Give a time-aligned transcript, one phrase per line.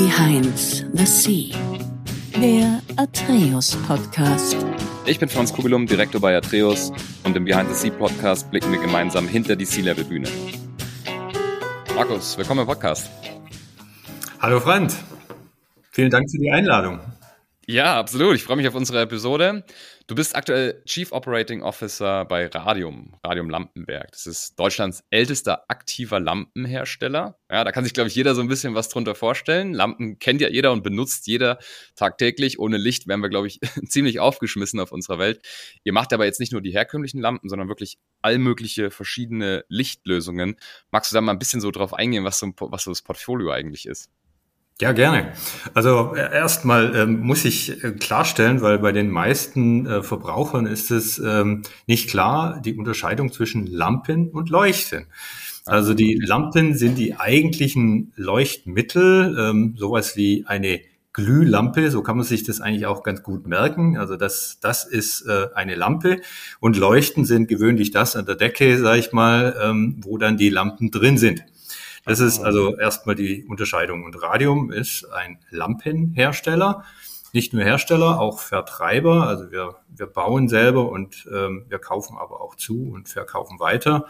[0.00, 0.56] Behind
[0.94, 1.54] the Sea,
[2.40, 4.56] der Atreus Podcast.
[5.04, 6.90] Ich bin Franz Kugelum, Direktor bei Atreus
[7.22, 10.26] und im Behind the Sea Podcast blicken wir gemeinsam hinter die Sea-Level Bühne.
[11.94, 13.10] Markus, willkommen im Podcast.
[14.40, 15.04] Hallo Franz,
[15.90, 17.00] vielen Dank für die Einladung.
[17.70, 18.34] Ja, absolut.
[18.34, 19.64] Ich freue mich auf unsere Episode.
[20.08, 24.10] Du bist aktuell Chief Operating Officer bei Radium, Radium Lampenberg.
[24.10, 27.38] Das ist Deutschlands ältester aktiver Lampenhersteller.
[27.48, 29.72] Ja, da kann sich, glaube ich, jeder so ein bisschen was drunter vorstellen.
[29.72, 31.60] Lampen kennt ja jeder und benutzt jeder
[31.94, 32.58] tagtäglich.
[32.58, 35.40] Ohne Licht wären wir, glaube ich, ziemlich aufgeschmissen auf unserer Welt.
[35.84, 40.56] Ihr macht aber jetzt nicht nur die herkömmlichen Lampen, sondern wirklich allmögliche verschiedene Lichtlösungen.
[40.90, 43.52] Magst du da mal ein bisschen so drauf eingehen, was so, was so das Portfolio
[43.52, 44.10] eigentlich ist?
[44.80, 45.34] Ja, gerne.
[45.74, 50.90] Also äh, erstmal ähm, muss ich äh, klarstellen, weil bei den meisten äh, Verbrauchern ist
[50.90, 55.04] es ähm, nicht klar, die Unterscheidung zwischen Lampen und Leuchten.
[55.66, 60.80] Also die Lampen sind die eigentlichen Leuchtmittel, ähm, sowas wie eine
[61.12, 63.98] Glühlampe, so kann man sich das eigentlich auch ganz gut merken.
[63.98, 66.22] Also das, das ist äh, eine Lampe
[66.58, 70.48] und Leuchten sind gewöhnlich das an der Decke, sag ich mal, ähm, wo dann die
[70.48, 71.44] Lampen drin sind.
[72.10, 74.02] Das ist also erstmal die Unterscheidung.
[74.02, 76.82] Und Radium ist ein Lampenhersteller.
[77.32, 79.28] Nicht nur Hersteller, auch Vertreiber.
[79.28, 84.06] Also wir, wir bauen selber und ähm, wir kaufen aber auch zu und verkaufen weiter.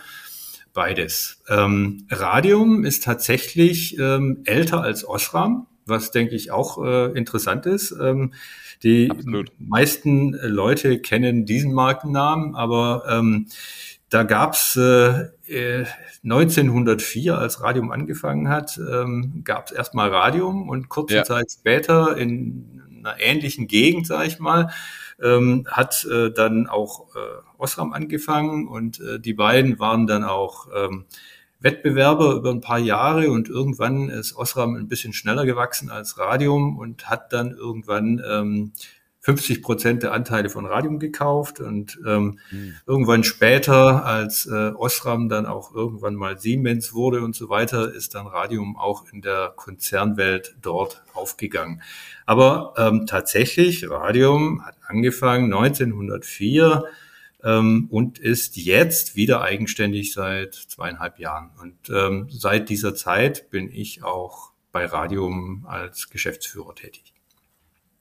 [0.72, 1.42] Beides.
[1.46, 7.94] Ähm, Radium ist tatsächlich ähm, älter als Osram, was denke ich auch äh, interessant ist.
[8.00, 8.32] Ähm,
[8.82, 9.52] die Absolut.
[9.58, 13.48] meisten Leute kennen diesen Markennamen, aber ähm,
[14.08, 20.88] da gab's äh, 1904, äh, als Radium angefangen hat, ähm, gab es erstmal Radium und
[20.88, 21.24] kurze ja.
[21.24, 24.70] Zeit später in einer ähnlichen Gegend, sage ich mal,
[25.22, 27.18] ähm, hat äh, dann auch äh,
[27.58, 31.04] Osram angefangen und äh, die beiden waren dann auch ähm,
[31.60, 36.78] Wettbewerber über ein paar Jahre und irgendwann ist Osram ein bisschen schneller gewachsen als Radium
[36.78, 38.72] und hat dann irgendwann ähm,
[39.30, 42.74] 50 Prozent der Anteile von Radium gekauft und ähm, mhm.
[42.84, 48.16] irgendwann später, als äh, Osram dann auch irgendwann mal Siemens wurde und so weiter, ist
[48.16, 51.80] dann Radium auch in der Konzernwelt dort aufgegangen.
[52.26, 56.86] Aber ähm, tatsächlich, Radium hat angefangen 1904
[57.44, 61.50] ähm, und ist jetzt wieder eigenständig seit zweieinhalb Jahren.
[61.60, 67.14] Und ähm, seit dieser Zeit bin ich auch bei Radium als Geschäftsführer tätig.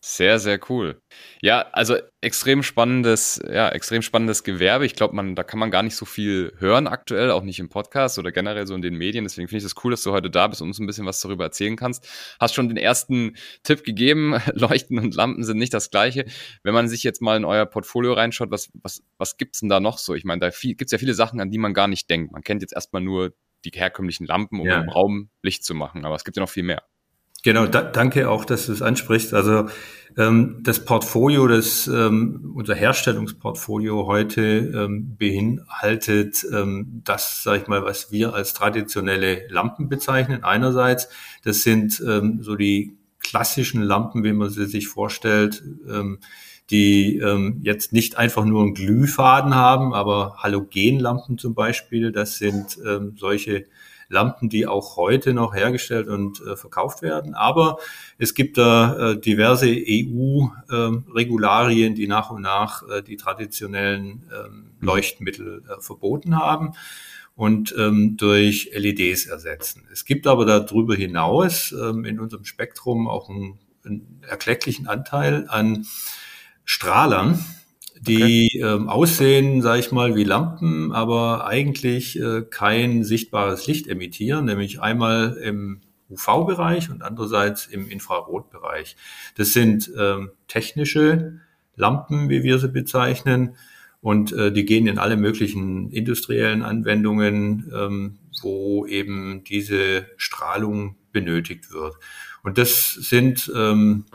[0.02, 1.02] Sehr, sehr cool.
[1.42, 4.86] Ja, also extrem spannendes, ja, extrem spannendes Gewerbe.
[4.86, 7.68] Ich glaube, man, da kann man gar nicht so viel hören aktuell, auch nicht im
[7.68, 9.26] Podcast oder generell so in den Medien.
[9.26, 11.06] Deswegen finde ich es das cool, dass du heute da bist und uns ein bisschen
[11.06, 12.08] was darüber erzählen kannst.
[12.40, 14.40] Hast schon den ersten Tipp gegeben.
[14.54, 16.24] Leuchten und Lampen sind nicht das Gleiche.
[16.64, 19.82] Wenn man sich jetzt mal in euer Portfolio reinschaut, was, was, was gibt's denn da
[19.82, 20.16] noch so?
[20.16, 22.32] Ich meine, da gibt es ja viele Sachen, an die man gar nicht denkt.
[22.32, 23.34] Man kennt jetzt erstmal nur
[23.66, 24.80] die herkömmlichen Lampen, um ja.
[24.80, 26.84] im Raum Licht zu machen, aber es gibt ja noch viel mehr.
[27.44, 29.34] Genau, da, danke auch, dass du es ansprichst.
[29.34, 29.68] Also
[30.18, 37.84] ähm, das Portfolio, das ähm, unser Herstellungsportfolio heute ähm, beinhaltet, ähm, das, sage ich mal,
[37.84, 40.44] was wir als traditionelle Lampen bezeichnen.
[40.44, 41.08] Einerseits,
[41.44, 46.20] das sind ähm, so die klassischen Lampen, wie man sie sich vorstellt, ähm,
[46.70, 52.78] die ähm, jetzt nicht einfach nur einen Glühfaden haben, aber Halogenlampen zum Beispiel, das sind
[52.86, 53.66] ähm, solche
[54.10, 57.34] Lampen, die auch heute noch hergestellt und äh, verkauft werden.
[57.36, 57.78] Aber
[58.18, 64.72] es gibt da äh, diverse EU-Regularien, äh, die nach und nach äh, die traditionellen ähm,
[64.82, 66.74] Leuchtmittel äh, verboten haben
[67.36, 69.88] und ähm, durch LEDs ersetzen.
[69.94, 75.86] Es gibt aber darüber hinaus ähm, in unserem Spektrum auch einen, einen erklecklichen Anteil an
[76.66, 77.46] Strahlern,
[78.02, 78.62] die okay.
[78.62, 84.82] ähm, aussehen, sage ich mal, wie Lampen, aber eigentlich äh, kein sichtbares Licht emittieren, nämlich
[84.82, 88.96] einmal im UV-Bereich und andererseits im Infrarotbereich.
[89.36, 91.40] Das sind ähm, technische
[91.76, 93.56] Lampen, wie wir sie bezeichnen,
[94.02, 101.74] und äh, die gehen in alle möglichen industriellen Anwendungen, ähm, wo eben diese Strahlung benötigt
[101.74, 101.96] wird.
[102.42, 104.06] Und das sind ähm,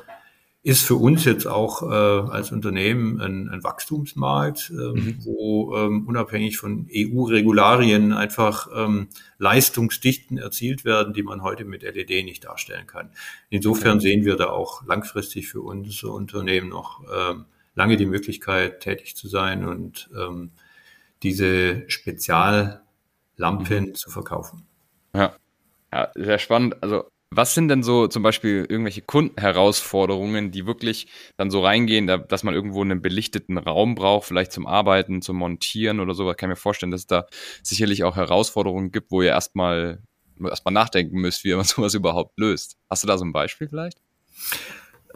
[0.64, 5.16] ist für uns jetzt auch äh, als Unternehmen ein, ein Wachstumsmarkt, ähm, mhm.
[5.20, 12.24] wo ähm, unabhängig von EU-Regularien einfach ähm, Leistungsdichten erzielt werden, die man heute mit LED
[12.24, 13.10] nicht darstellen kann.
[13.50, 14.08] Insofern okay.
[14.08, 17.44] sehen wir da auch langfristig für unser Unternehmen noch ähm,
[17.74, 20.52] lange die Möglichkeit, tätig zu sein und ähm,
[21.22, 22.80] diese Speziallampen
[23.88, 23.94] mhm.
[23.94, 24.66] zu verkaufen.
[25.14, 25.36] Ja.
[25.92, 26.82] ja, sehr spannend.
[26.82, 32.44] Also was sind denn so zum Beispiel irgendwelche Kundenherausforderungen, die wirklich dann so reingehen, dass
[32.44, 36.30] man irgendwo einen belichteten Raum braucht, vielleicht zum Arbeiten, zum Montieren oder so?
[36.30, 37.26] Ich kann mir vorstellen, dass es da
[37.62, 40.00] sicherlich auch Herausforderungen gibt, wo ihr erstmal
[40.40, 42.76] erstmal nachdenken müsst, wie man sowas überhaupt löst.
[42.90, 43.98] Hast du da so ein Beispiel vielleicht?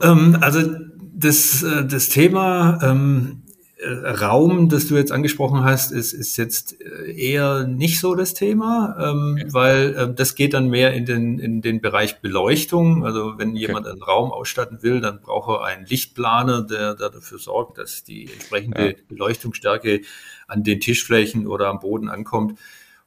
[0.00, 0.62] Ähm, also
[1.00, 3.47] das, äh, das Thema ähm, äh,
[3.86, 8.96] Raum, das du jetzt angesprochen hast, ist, ist jetzt äh, eher nicht so das Thema,
[9.00, 9.52] ähm, okay.
[9.52, 13.06] weil äh, das geht dann mehr in den, in den Bereich Beleuchtung.
[13.06, 13.92] Also wenn jemand okay.
[13.92, 18.28] einen Raum ausstatten will, dann braucht er einen Lichtplaner, der, der dafür sorgt, dass die
[18.32, 18.94] entsprechende ja.
[19.08, 20.00] Beleuchtungsstärke
[20.48, 22.58] an den Tischflächen oder am Boden ankommt.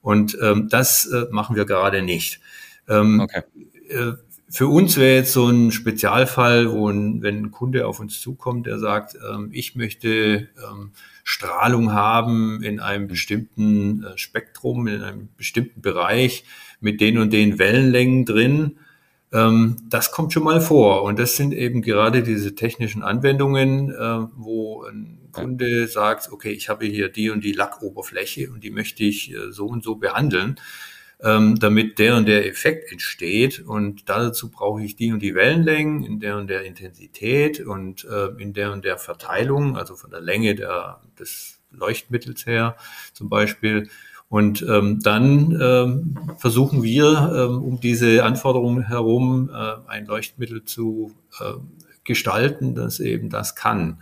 [0.01, 2.39] Und ähm, das äh, machen wir gerade nicht.
[2.87, 3.43] Ähm, okay.
[4.53, 8.67] Für uns wäre jetzt so ein Spezialfall, wo ein, wenn ein Kunde auf uns zukommt,
[8.67, 10.91] der sagt, ähm, ich möchte ähm,
[11.23, 16.43] Strahlung haben in einem bestimmten äh, Spektrum, in einem bestimmten Bereich
[16.81, 18.77] mit den und den Wellenlängen drin.
[19.31, 21.03] Ähm, das kommt schon mal vor.
[21.03, 26.67] Und das sind eben gerade diese technischen Anwendungen, äh, wo ein Kunde sagt, okay, ich
[26.67, 30.57] habe hier die und die Lackoberfläche und die möchte ich äh, so und so behandeln
[31.23, 33.59] ähm, damit der und der Effekt entsteht.
[33.59, 38.27] Und dazu brauche ich die und die Wellenlängen in der und der Intensität und äh,
[38.41, 42.75] in der und der Verteilung, also von der Länge der, des Leuchtmittels her
[43.13, 43.89] zum Beispiel.
[44.29, 51.13] Und ähm, dann ähm, versuchen wir, ähm, um diese Anforderungen herum äh, ein Leuchtmittel zu
[51.39, 51.53] äh,
[52.05, 54.01] gestalten, das eben das kann.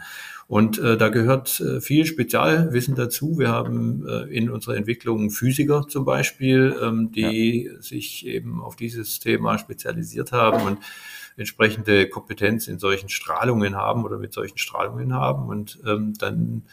[0.49, 3.37] Und äh, da gehört äh, viel Spezialwissen dazu.
[3.37, 7.81] Wir haben äh, in unserer Entwicklung Physiker zum Beispiel, ähm, die ja.
[7.83, 10.79] sich eben auf dieses Thema spezialisiert haben und
[11.37, 15.49] entsprechende Kompetenz in solchen Strahlungen haben oder mit solchen Strahlungen haben.
[15.49, 16.63] Und ähm, dann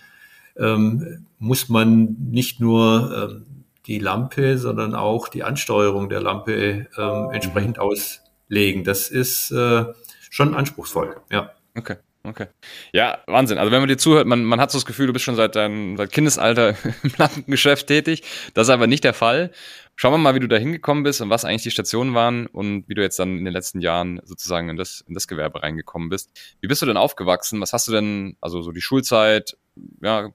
[0.57, 7.31] ähm, muss man nicht nur ähm, die Lampe, sondern auch die Ansteuerung der Lampe ähm,
[7.31, 7.83] entsprechend mhm.
[7.83, 8.85] auslegen.
[8.85, 9.85] Das ist äh,
[10.31, 11.51] schon anspruchsvoll, ja.
[11.77, 11.97] Okay.
[12.27, 12.49] Okay.
[12.93, 13.57] Ja, Wahnsinn.
[13.59, 15.55] Also wenn man dir zuhört, man, man hat so das Gefühl, du bist schon seit
[15.55, 16.71] deinem seit Kindesalter
[17.05, 18.23] im Lampengeschäft tätig.
[18.55, 19.53] Das ist aber nicht der Fall.
[19.95, 22.89] Schauen wir mal, wie du da hingekommen bist und was eigentlich die Stationen waren und
[22.89, 26.09] wie du jetzt dann in den letzten Jahren sozusagen in das, in das Gewerbe reingekommen
[26.09, 26.31] bist.
[26.61, 27.61] Wie bist du denn aufgewachsen?
[27.61, 29.57] Was hast du denn, also so die Schulzeit,
[30.03, 30.31] ja,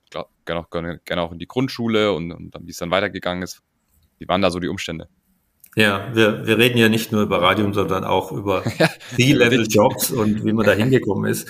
[0.45, 3.61] gerne auch, gerne auch in die Grundschule und, und dann, wie es dann weitergegangen ist.
[4.17, 5.09] Wie waren da so die Umstände?
[5.75, 8.63] Ja, wir, wir reden ja nicht nur über Radium, sondern auch über
[9.15, 11.47] C-Level-Jobs und wie man da hingekommen ist.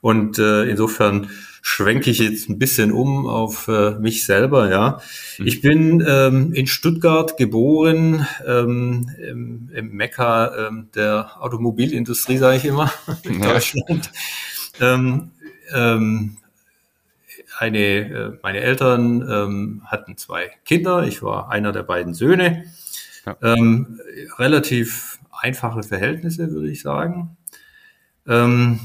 [0.00, 1.28] Und äh, insofern
[1.62, 4.70] schwenke ich jetzt ein bisschen um auf äh, mich selber.
[4.70, 5.00] Ja,
[5.38, 5.46] mhm.
[5.46, 12.64] ich bin ähm, in Stuttgart geboren, ähm, im, im Mekka ähm, der Automobilindustrie, sage ich
[12.64, 12.92] immer,
[13.22, 13.52] in ja.
[13.52, 14.10] Deutschland.
[14.80, 15.32] Ähm,
[15.72, 16.36] ähm,
[17.58, 21.04] eine, äh, meine Eltern ähm, hatten zwei Kinder.
[21.06, 22.64] Ich war einer der beiden Söhne.
[23.26, 23.36] Ja.
[23.42, 24.00] Ähm,
[24.38, 27.36] relativ einfache Verhältnisse, würde ich sagen.
[28.26, 28.80] Ähm,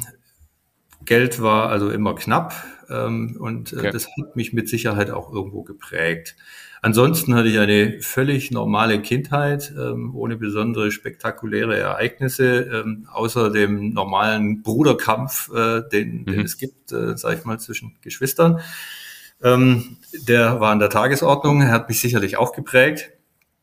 [1.06, 2.54] Geld war also immer knapp
[2.90, 3.92] ähm, und äh, okay.
[3.92, 6.36] das hat mich mit Sicherheit auch irgendwo geprägt.
[6.82, 13.92] Ansonsten hatte ich eine völlig normale Kindheit, ähm, ohne besondere spektakuläre Ereignisse, ähm, außer dem
[13.94, 16.26] normalen Bruderkampf, äh, den, mhm.
[16.26, 18.60] den es gibt, äh, sag ich mal, zwischen Geschwistern.
[19.42, 19.98] Ähm,
[20.28, 23.12] der war an der Tagesordnung, er hat mich sicherlich auch geprägt.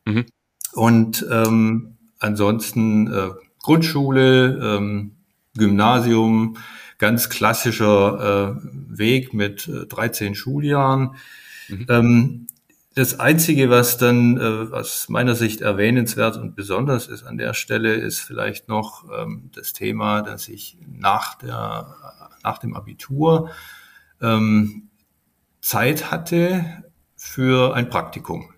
[0.03, 0.25] Mhm.
[0.73, 3.29] Und ähm, ansonsten äh,
[3.61, 5.11] Grundschule, ähm,
[5.57, 6.57] Gymnasium,
[6.97, 11.15] ganz klassischer äh, Weg mit äh, 13 Schuljahren.
[11.67, 11.85] Mhm.
[11.89, 12.47] Ähm,
[12.95, 17.95] das Einzige, was dann äh, aus meiner Sicht erwähnenswert und besonders ist an der Stelle,
[17.95, 21.95] ist vielleicht noch ähm, das Thema, dass ich nach, der,
[22.43, 23.49] nach dem Abitur
[24.21, 24.89] ähm,
[25.61, 26.83] Zeit hatte
[27.15, 28.53] für ein Praktikum.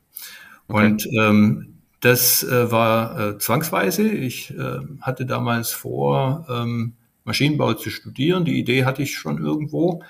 [0.68, 0.86] Okay.
[0.86, 1.75] Und ähm,
[2.06, 4.08] das äh, war äh, zwangsweise.
[4.08, 6.94] Ich äh, hatte damals vor, ähm,
[7.24, 8.46] Maschinenbau zu studieren.
[8.46, 10.04] Die Idee hatte ich schon irgendwo.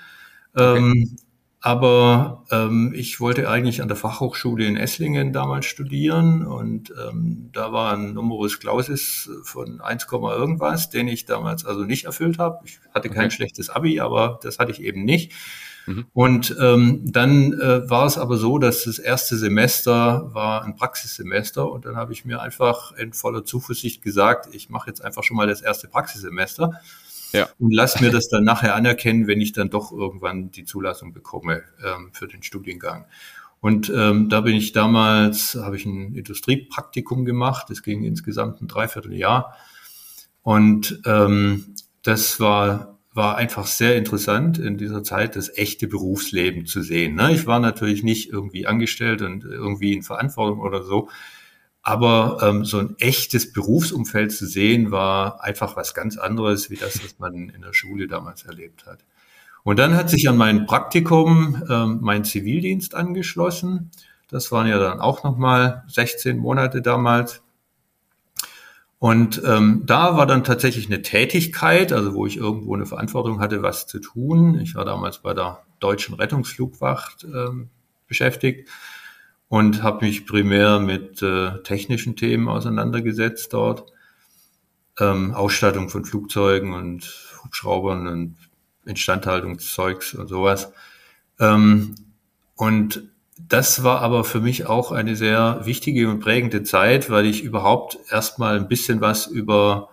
[0.54, 1.22] Ähm, okay.
[1.60, 7.72] Aber ähm, ich wollte eigentlich an der Fachhochschule in Esslingen damals studieren und ähm, da
[7.72, 12.58] war ein Numerus Clausus von 1, irgendwas, den ich damals also nicht erfüllt habe.
[12.66, 13.36] Ich hatte kein okay.
[13.36, 15.32] schlechtes Abi, aber das hatte ich eben nicht.
[15.86, 16.06] Mhm.
[16.12, 21.70] Und ähm, dann äh, war es aber so, dass das erste Semester war ein Praxissemester
[21.70, 25.36] und dann habe ich mir einfach in voller Zuversicht gesagt, ich mache jetzt einfach schon
[25.36, 26.80] mal das erste Praxissemester
[27.32, 27.48] ja.
[27.58, 31.62] und lass mir das dann nachher anerkennen, wenn ich dann doch irgendwann die Zulassung bekomme
[31.84, 33.06] ähm, für den Studiengang.
[33.60, 37.66] Und ähm, da bin ich damals, habe ich ein Industriepraktikum gemacht.
[37.68, 39.56] Das ging insgesamt ein Dreivierteljahr.
[40.42, 46.82] Und ähm, das war war einfach sehr interessant in dieser Zeit das echte Berufsleben zu
[46.82, 47.14] sehen.
[47.14, 47.32] Ne?
[47.32, 51.08] Ich war natürlich nicht irgendwie angestellt und irgendwie in Verantwortung oder so,
[51.82, 57.02] aber ähm, so ein echtes Berufsumfeld zu sehen, war einfach was ganz anderes, wie das,
[57.02, 58.98] was man in der Schule damals erlebt hat.
[59.62, 63.90] Und dann hat sich an mein Praktikum ähm, mein Zivildienst angeschlossen.
[64.28, 67.42] Das waren ja dann auch nochmal 16 Monate damals.
[69.06, 73.62] Und ähm, da war dann tatsächlich eine Tätigkeit, also wo ich irgendwo eine Verantwortung hatte,
[73.62, 74.58] was zu tun.
[74.58, 77.70] Ich war damals bei der Deutschen Rettungsflugwacht ähm,
[78.08, 78.68] beschäftigt
[79.46, 83.92] und habe mich primär mit äh, technischen Themen auseinandergesetzt dort.
[84.98, 87.08] Ähm, Ausstattung von Flugzeugen und
[87.44, 88.36] Hubschraubern und
[88.86, 90.72] Instandhaltungszeugs und sowas.
[91.38, 91.94] Ähm,
[92.56, 93.04] und
[93.38, 97.98] das war aber für mich auch eine sehr wichtige und prägende Zeit, weil ich überhaupt
[98.10, 99.90] erstmal ein bisschen was über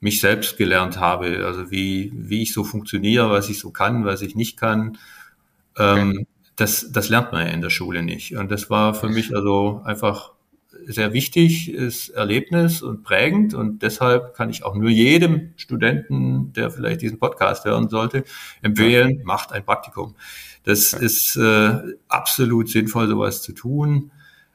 [0.00, 1.44] mich selbst gelernt habe.
[1.44, 4.98] Also wie, wie ich so funktioniere, was ich so kann, was ich nicht kann.
[5.78, 6.26] Ähm, okay.
[6.56, 8.36] das, das lernt man ja in der Schule nicht.
[8.36, 10.32] Und das war für mich also einfach
[10.86, 13.54] sehr wichtig, ist Erlebnis und prägend.
[13.54, 18.24] Und deshalb kann ich auch nur jedem Studenten, der vielleicht diesen Podcast hören sollte,
[18.62, 20.14] empfehlen, macht ein Praktikum.
[20.66, 24.10] Das ist äh, absolut sinnvoll, sowas zu tun,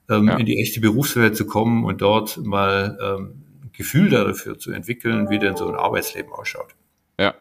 [0.09, 0.35] ähm, ja.
[0.35, 5.39] in die echte Berufswelt zu kommen und dort mal ähm, Gefühl dafür zu entwickeln, wie
[5.39, 6.75] denn so ein Arbeitsleben ausschaut.
[7.17, 7.33] Ja.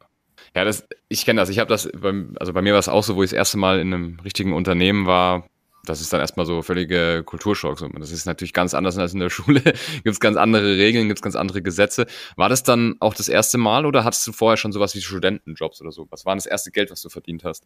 [0.54, 1.48] Ja, das, ich kenne das.
[1.48, 3.58] Ich habe das, beim, also bei mir war es auch so, wo ich das erste
[3.58, 5.46] Mal in einem richtigen Unternehmen war,
[5.84, 7.78] das ist dann erstmal so völlige Kulturschock.
[7.98, 9.60] Das ist natürlich ganz anders als in der Schule.
[9.60, 12.06] gibt es ganz andere Regeln, gibt es ganz andere Gesetze.
[12.36, 15.80] War das dann auch das erste Mal oder hattest du vorher schon sowas wie Studentenjobs
[15.80, 16.06] oder so?
[16.10, 17.64] Was war das erste Geld, was du verdient hast?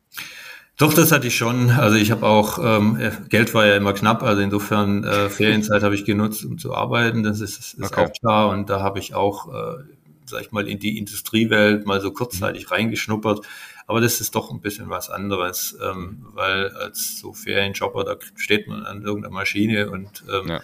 [0.76, 1.70] Doch, das hatte ich schon.
[1.70, 5.94] Also ich habe auch, ähm, Geld war ja immer knapp, also insofern äh, Ferienzeit habe
[5.94, 7.22] ich genutzt, um zu arbeiten.
[7.22, 8.06] Das ist, ist okay.
[8.06, 8.48] auch klar.
[8.50, 9.82] Und da habe ich auch, äh,
[10.24, 12.74] sag ich mal, in die Industriewelt mal so kurzzeitig mhm.
[12.74, 13.46] reingeschnuppert.
[13.86, 18.66] Aber das ist doch ein bisschen was anderes, ähm, weil als so Ferienjobber, da steht
[18.66, 20.60] man an irgendeiner Maschine und ähm, ja.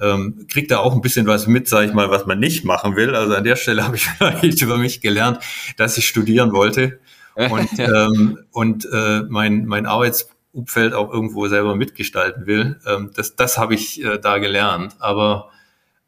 [0.00, 2.96] ähm, kriegt da auch ein bisschen was mit, sage ich mal, was man nicht machen
[2.96, 3.14] will.
[3.14, 5.38] Also an der Stelle habe ich vielleicht über mich gelernt,
[5.76, 6.98] dass ich studieren wollte
[7.34, 12.80] und, ähm, und äh, mein, mein Arbeitsumfeld auch irgendwo selber mitgestalten will.
[12.86, 14.96] Ähm, das das habe ich äh, da gelernt.
[14.98, 15.50] Aber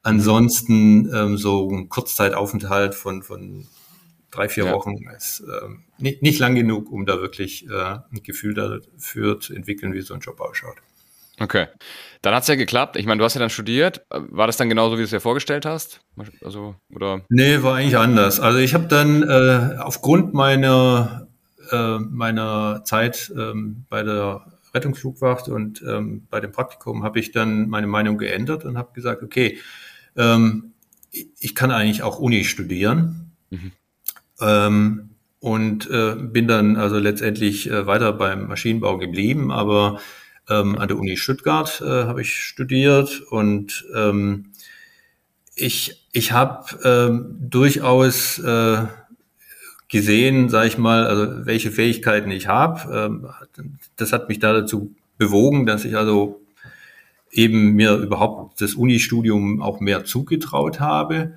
[0.03, 3.67] ansonsten ähm, so ein Kurzzeitaufenthalt von, von
[4.31, 4.73] drei, vier ja.
[4.73, 9.55] Wochen ist ähm, nicht, nicht lang genug, um da wirklich äh, ein Gefühl dafür zu
[9.55, 10.77] entwickeln, wie so ein Job ausschaut.
[11.41, 11.69] Okay.
[12.21, 12.97] Dann hat es ja geklappt.
[12.97, 14.05] Ich meine, du hast ja dann studiert.
[14.11, 16.03] War das dann genauso, wie du es dir vorgestellt hast?
[16.45, 17.23] Also, oder?
[17.31, 18.41] Nee, war eigentlich anders.
[18.41, 21.29] Also ich habe dann äh, aufgrund meiner,
[21.71, 24.45] äh, meiner Zeit ähm, bei der
[24.75, 29.23] Rettungsflugwacht und ähm, bei dem Praktikum habe ich dann meine Meinung geändert und habe gesagt,
[29.23, 29.59] okay,
[30.17, 30.75] ähm,
[31.11, 33.33] ich kann eigentlich auch Uni studieren.
[33.49, 33.73] Mhm.
[34.41, 39.99] Ähm, und äh, bin dann also letztendlich äh, weiter beim Maschinenbau geblieben, aber
[40.51, 43.23] ähm, an der Uni Stuttgart äh, habe ich studiert.
[43.31, 44.53] Und ähm,
[45.55, 48.85] ich, ich habe ähm, durchaus äh,
[49.89, 52.95] gesehen, sage ich mal, also welche Fähigkeiten ich habe.
[52.95, 53.29] Ähm,
[53.97, 56.41] das hat mich da dazu bewogen, dass ich also
[57.31, 61.35] eben mir überhaupt das Uni-Studium auch mehr zugetraut habe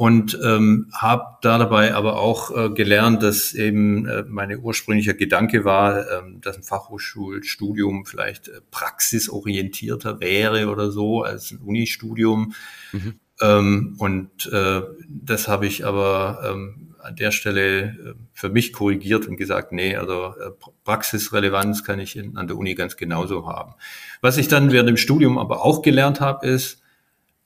[0.00, 5.66] und ähm, habe da dabei aber auch äh, gelernt, dass eben äh, meine ursprüngliche Gedanke
[5.66, 12.54] war, ähm, dass ein Fachhochschulstudium vielleicht äh, praxisorientierter wäre oder so als ein Unistudium.
[12.92, 13.20] Mhm.
[13.42, 19.26] Ähm, und äh, das habe ich aber ähm, an der Stelle äh, für mich korrigiert
[19.26, 20.50] und gesagt, nee, also äh,
[20.82, 23.74] Praxisrelevanz kann ich in, an der Uni ganz genauso haben.
[24.22, 26.79] Was ich dann während dem Studium aber auch gelernt habe, ist,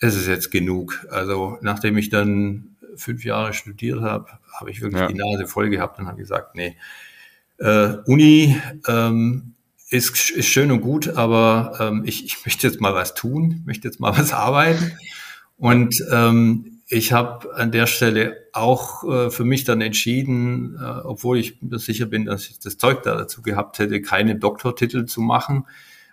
[0.04, 1.06] es ist jetzt genug.
[1.10, 5.08] Also nachdem ich dann fünf Jahre studiert habe, habe ich wirklich ja.
[5.08, 6.76] die Nase voll gehabt und habe gesagt, nee,
[7.58, 9.54] äh, Uni ähm,
[9.90, 13.88] ist, ist schön und gut, aber ähm, ich, ich möchte jetzt mal was tun, möchte
[13.88, 14.92] jetzt mal was arbeiten.
[15.56, 21.38] Und ähm, ich habe an der Stelle auch äh, für mich dann entschieden, äh, obwohl
[21.38, 25.20] ich mir sicher bin, dass ich das Zeug da dazu gehabt hätte, keine Doktortitel zu
[25.20, 25.66] machen,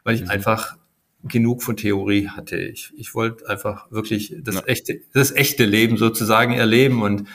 [0.04, 0.30] weil ich mhm.
[0.30, 0.78] einfach
[1.24, 2.58] genug von Theorie hatte.
[2.58, 4.62] Ich, ich wollte einfach wirklich das ja.
[4.66, 7.28] echte, das echte Leben sozusagen erleben und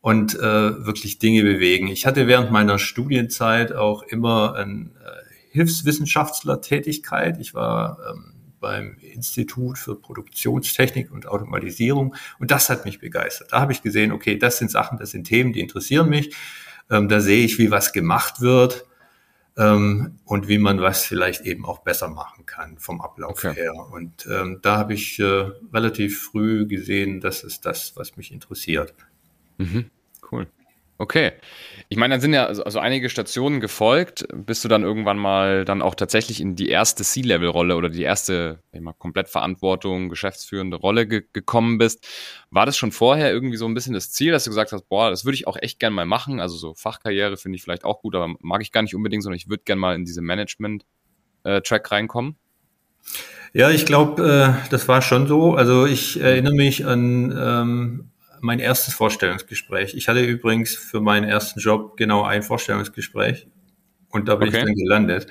[0.00, 1.88] und äh, wirklich Dinge bewegen.
[1.88, 4.88] Ich hatte während meiner Studienzeit auch immer eine äh,
[5.50, 7.38] Hilfswissenschaftler-Tätigkeit.
[7.40, 13.52] Ich war ähm, beim Institut für Produktionstechnik und Automatisierung und das hat mich begeistert.
[13.52, 16.34] Da habe ich gesehen, okay, das sind Sachen, das sind Themen, die interessieren mich.
[16.90, 18.87] Ähm, da sehe ich, wie was gemacht wird
[19.58, 23.54] ähm, und wie man was vielleicht eben auch besser machen kann vom Ablauf okay.
[23.54, 23.74] her.
[23.74, 28.94] Und ähm, da habe ich äh, relativ früh gesehen, das ist das, was mich interessiert.
[29.58, 29.90] Mhm.
[30.30, 30.46] Cool.
[31.00, 31.32] Okay.
[31.88, 35.64] Ich meine, dann sind ja also, also einige Stationen gefolgt, bis du dann irgendwann mal
[35.64, 41.06] dann auch tatsächlich in die erste C-Level-Rolle oder die erste ich mal, Komplettverantwortung, geschäftsführende Rolle
[41.06, 42.06] ge gekommen bist.
[42.50, 45.08] War das schon vorher irgendwie so ein bisschen das Ziel, dass du gesagt hast, boah,
[45.08, 46.40] das würde ich auch echt gern mal machen?
[46.40, 49.36] Also so Fachkarriere finde ich vielleicht auch gut, aber mag ich gar nicht unbedingt, sondern
[49.36, 52.36] ich würde gern mal in diese Management-Track äh, reinkommen?
[53.52, 55.54] Ja, ich glaube, äh, das war schon so.
[55.54, 59.94] Also ich erinnere mich an ähm, mein erstes Vorstellungsgespräch.
[59.94, 63.48] Ich hatte übrigens für meinen ersten Job genau ein Vorstellungsgespräch
[64.08, 64.58] und da bin okay.
[64.58, 65.26] ich dann gelandet.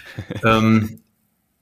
[0.44, 1.00] ähm,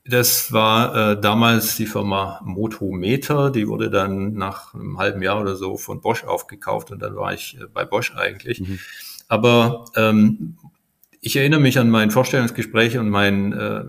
[0.05, 5.57] das war äh, damals die Firma Motometer, die wurde dann nach einem halben Jahr oder
[5.57, 8.61] so von Bosch aufgekauft und dann war ich äh, bei Bosch eigentlich.
[8.61, 8.79] Mhm.
[9.29, 10.59] Aber ähm,
[11.21, 13.85] ich erinnere mich an mein Vorstellungsgespräch und mein äh,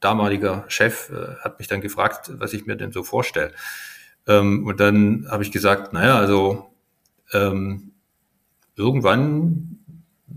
[0.00, 3.52] damaliger Chef äh, hat mich dann gefragt, was ich mir denn so vorstelle.
[4.28, 6.70] Ähm, und dann habe ich gesagt, naja, also
[7.32, 7.92] ähm,
[8.76, 9.78] irgendwann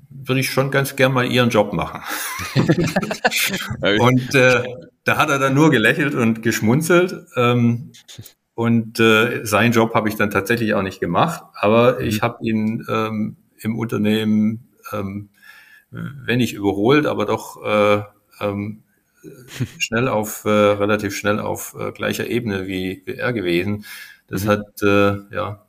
[0.09, 2.01] würde ich schon ganz gern mal ihren Job machen.
[3.99, 4.63] und äh,
[5.03, 7.15] da hat er dann nur gelächelt und geschmunzelt.
[7.35, 7.91] Ähm,
[8.53, 12.05] und äh, seinen Job habe ich dann tatsächlich auch nicht gemacht, aber mhm.
[12.05, 15.29] ich habe ihn ähm, im Unternehmen, ähm,
[15.89, 18.03] wenn nicht überholt, aber doch äh,
[18.39, 18.83] ähm,
[19.77, 23.85] schnell auf, äh, relativ schnell auf äh, gleicher Ebene wie, wie er gewesen.
[24.27, 24.47] Das mhm.
[24.49, 25.65] hat äh, ja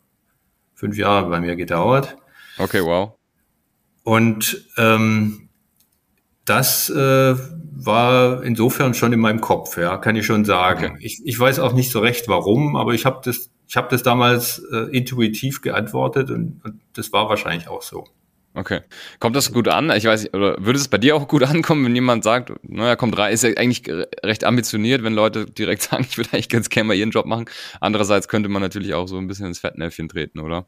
[0.75, 2.16] fünf Jahre bei mir gedauert.
[2.59, 3.12] Okay, wow.
[4.04, 5.49] Und ähm,
[6.44, 7.37] das äh,
[7.75, 10.94] war insofern schon in meinem Kopf, ja, kann ich schon sagen.
[10.94, 11.06] Okay.
[11.06, 14.02] Ich, ich weiß auch nicht so recht warum, aber ich habe das, ich habe das
[14.02, 18.04] damals äh, intuitiv geantwortet und, und das war wahrscheinlich auch so.
[18.54, 18.80] Okay.
[19.18, 19.90] Kommt das gut an?
[19.90, 22.97] Ich weiß nicht, oder würde es bei dir auch gut ankommen, wenn jemand sagt, naja,
[22.97, 23.85] kommt rein, ist ja eigentlich
[24.23, 27.47] recht ambitioniert, wenn Leute direkt sagen, ich würde eigentlich ganz gerne mal ihren Job machen.
[27.80, 30.66] Andererseits könnte man natürlich auch so ein bisschen ins Fettnäpfchen treten, oder?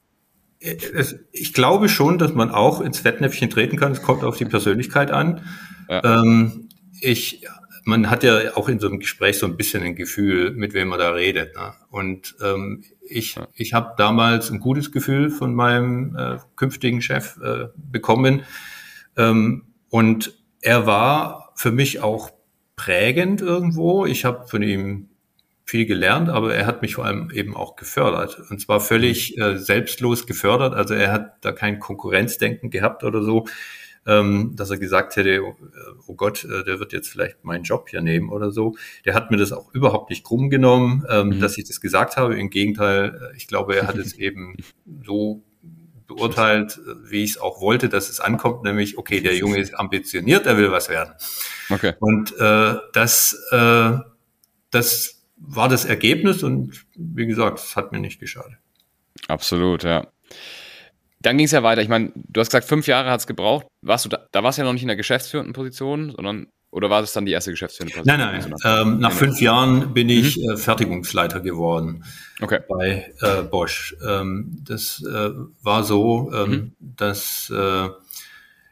[1.33, 3.93] Ich glaube schon, dass man auch ins Fettnäpfchen treten kann.
[3.93, 5.43] Es kommt auf die Persönlichkeit an.
[5.91, 6.21] Ja.
[6.23, 7.47] Ähm, ich,
[7.85, 10.89] man hat ja auch in so einem Gespräch so ein bisschen ein Gefühl, mit wem
[10.89, 11.55] man da redet.
[11.55, 11.75] Ne?
[11.91, 17.69] Und ähm, ich, ich habe damals ein gutes Gefühl von meinem äh, künftigen Chef äh,
[17.77, 18.43] bekommen.
[19.17, 22.31] Ähm, und er war für mich auch
[22.75, 24.07] prägend irgendwo.
[24.07, 25.11] Ich habe von ihm
[25.67, 28.39] viel gelernt, aber er hat mich vor allem eben auch gefördert.
[28.51, 30.75] Und zwar völlig äh, selbstlos gefördert.
[30.75, 33.47] Also er hat da kein Konkurrenzdenken gehabt oder so
[34.07, 35.57] ähm, dass er gesagt hätte, oh,
[36.07, 38.77] oh Gott, äh, der wird jetzt vielleicht meinen Job hier nehmen oder so.
[39.05, 41.41] Der hat mir das auch überhaupt nicht krumm genommen, ähm, mhm.
[41.41, 42.39] dass ich das gesagt habe.
[42.39, 44.57] Im Gegenteil, äh, ich glaube, er hat es eben
[45.05, 45.43] so
[46.07, 49.75] beurteilt, äh, wie ich es auch wollte, dass es ankommt, nämlich, okay, der Junge ist
[49.75, 51.15] ambitioniert, er will was werden.
[51.71, 51.95] Okay.
[51.99, 53.93] Und äh, das, äh,
[54.71, 58.59] das war das Ergebnis und wie gesagt, es hat mir nicht geschadet.
[59.29, 60.07] Absolut, ja.
[61.25, 61.81] Dann ging es ja weiter.
[61.81, 63.67] Ich meine, du hast gesagt, fünf Jahre hat es gebraucht.
[63.81, 66.91] Warst du da, da warst du ja noch nicht in der geschäftsführenden Position, sondern oder
[66.91, 68.19] war das dann die erste geschäftsführende Position?
[68.19, 68.53] Nein, nein.
[68.53, 70.51] Also ähm, nach fünf Jahren bin ich mhm.
[70.51, 72.05] äh, Fertigungsleiter geworden
[72.43, 72.61] okay.
[72.69, 73.97] bei äh, Bosch.
[74.07, 75.31] Ähm, das äh,
[75.63, 76.73] war so, ähm, mhm.
[76.79, 77.89] dass äh,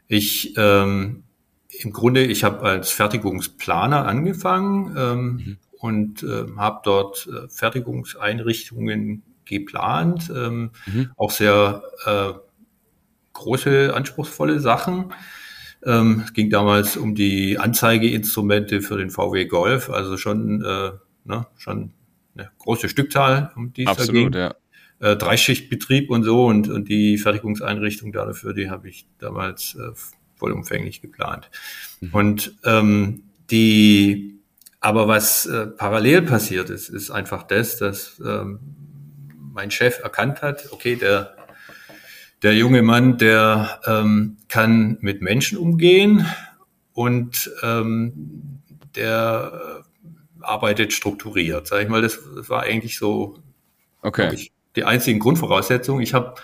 [0.07, 1.23] ich ähm,
[1.79, 5.57] im Grunde, ich habe als Fertigungsplaner angefangen ähm, mhm.
[5.79, 11.11] und äh, habe dort äh, Fertigungseinrichtungen geplant, ähm, mhm.
[11.15, 12.33] auch sehr äh,
[13.33, 15.13] große, anspruchsvolle Sachen.
[15.85, 20.91] Ähm, es ging damals um die Anzeigeinstrumente für den VW Golf, also schon, äh,
[21.25, 21.91] ne, schon
[22.35, 24.31] eine große Stückzahl, um die es da ging.
[24.33, 24.55] Ja.
[24.99, 29.91] Äh, Dreischichtbetrieb und so und, und die Fertigungseinrichtung dafür, die habe ich damals äh,
[30.35, 31.49] vollumfänglich geplant.
[31.99, 32.09] Mhm.
[32.13, 34.39] Und ähm, die,
[34.79, 38.59] aber was äh, parallel passiert ist, ist einfach das, dass ähm,
[39.53, 41.35] mein Chef erkannt hat, okay, der,
[42.41, 46.25] der junge Mann, der ähm, kann mit Menschen umgehen
[46.93, 48.61] und ähm,
[48.95, 51.67] der äh, arbeitet strukturiert.
[51.67, 53.37] Sag ich mal, das, das war eigentlich so
[54.01, 54.33] okay.
[54.33, 56.01] ich, die einzigen Grundvoraussetzungen.
[56.01, 56.35] Ich habe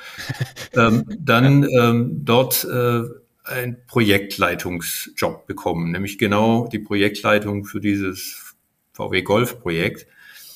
[0.73, 3.01] ähm, dann ähm, dort äh,
[3.43, 8.55] einen Projektleitungsjob bekommen, nämlich genau die Projektleitung für dieses
[8.93, 10.05] VW Golf Projekt.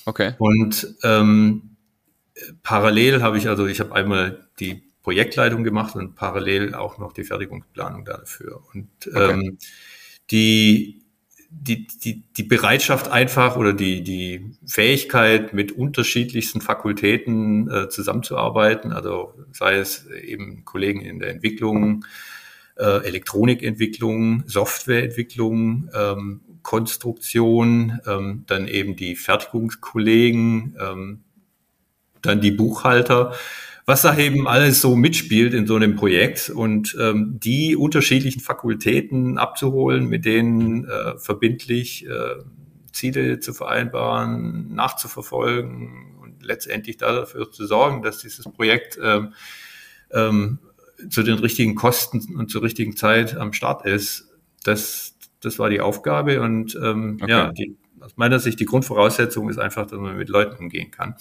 [0.06, 0.34] Okay.
[0.38, 1.73] Und ähm,
[2.64, 7.24] parallel habe ich also, ich habe einmal die Projektleitung gemacht und parallel auch noch die
[7.24, 8.62] Fertigungsplanung dafür.
[8.74, 9.32] Und okay.
[9.32, 9.58] ähm,
[10.32, 11.04] die,
[11.50, 19.34] die, die, die Bereitschaft einfach oder die, die Fähigkeit, mit unterschiedlichsten Fakultäten äh, zusammenzuarbeiten, also
[19.52, 22.06] sei es eben Kollegen in der Entwicklung,
[22.76, 31.24] äh, Elektronikentwicklung, Softwareentwicklung, ähm, Konstruktion, ähm, dann eben die Fertigungskollegen, ähm,
[32.24, 33.34] dann die Buchhalter,
[33.86, 39.38] was da eben alles so mitspielt in so einem Projekt und ähm, die unterschiedlichen Fakultäten
[39.38, 42.36] abzuholen, mit denen äh, verbindlich äh,
[42.94, 49.34] Ziele zu vereinbaren, nachzuverfolgen und letztendlich dafür zu sorgen, dass dieses Projekt ähm,
[50.12, 50.60] ähm,
[51.10, 54.30] zu den richtigen Kosten und zur richtigen Zeit am Start ist.
[54.64, 57.32] Das, das war die Aufgabe und ähm, okay.
[57.32, 61.16] ja, die aus meiner Sicht die Grundvoraussetzung ist einfach, dass man mit Leuten umgehen kann.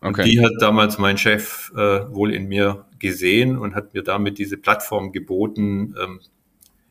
[0.00, 0.24] Und Okay.
[0.24, 1.76] die hat damals mein Chef äh,
[2.12, 6.20] wohl in mir gesehen und hat mir damit diese Plattform geboten, ähm,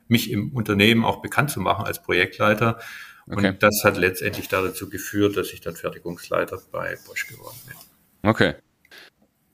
[0.08, 2.80] mich im Unternehmen auch bekannt zu machen als Projektleiter.
[3.28, 3.50] Okay.
[3.50, 8.30] Und das hat letztendlich dazu geführt, dass ich dann Fertigungsleiter bei Bosch geworden bin.
[8.30, 8.56] Okay.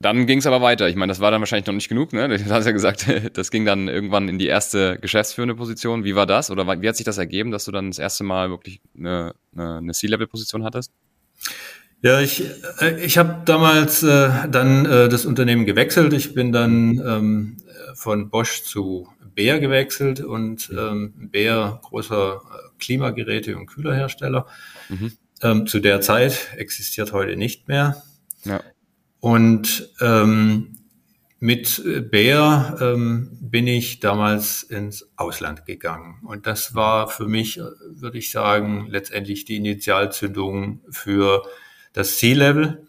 [0.01, 0.89] Dann ging es aber weiter.
[0.89, 2.27] Ich meine, das war dann wahrscheinlich noch nicht genug, ne?
[2.37, 6.03] Du hast ja gesagt, das ging dann irgendwann in die erste geschäftsführende Position.
[6.03, 6.49] Wie war das?
[6.51, 9.91] Oder wie hat sich das ergeben, dass du dann das erste Mal wirklich eine, eine,
[9.93, 10.91] C-Level-Position hattest?
[12.01, 12.43] Ja, ich,
[12.79, 16.13] äh, ich habe damals äh, dann äh, das Unternehmen gewechselt.
[16.13, 17.57] Ich bin dann ähm,
[17.93, 24.47] von Bosch zu Beer gewechselt und ähm, Beer, großer äh, Klimageräte- und Kühlerhersteller,
[24.89, 25.11] Mhm.
[25.41, 28.01] ähm, zu der Zeit existiert heute nicht mehr.
[28.43, 28.61] Ja.
[29.21, 30.77] Und ähm,
[31.39, 31.81] mit
[32.11, 36.19] Bayer ähm, bin ich damals ins Ausland gegangen.
[36.23, 41.43] Und das war für mich, äh, würde ich sagen, letztendlich die Initialzündung für
[41.93, 42.85] das C-Level.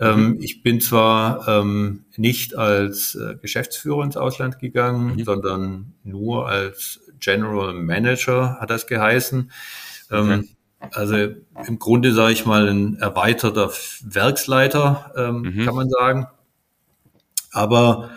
[0.00, 5.24] Ähm, ich bin zwar ähm, nicht als äh, Geschäftsführer ins Ausland gegangen, Mhm.
[5.24, 9.50] sondern nur als General Manager hat das geheißen.
[10.10, 10.48] Ähm, Okay.
[10.90, 13.70] Also im Grunde sage ich mal ein erweiterter
[14.02, 15.64] Werksleiter, ähm, Mhm.
[15.64, 16.26] kann man sagen.
[17.52, 18.10] Aber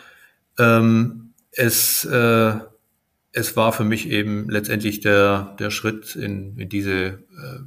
[0.58, 2.54] ähm, es, äh,
[3.32, 7.20] es war für mich eben letztendlich der, der Schritt in, in diese äh,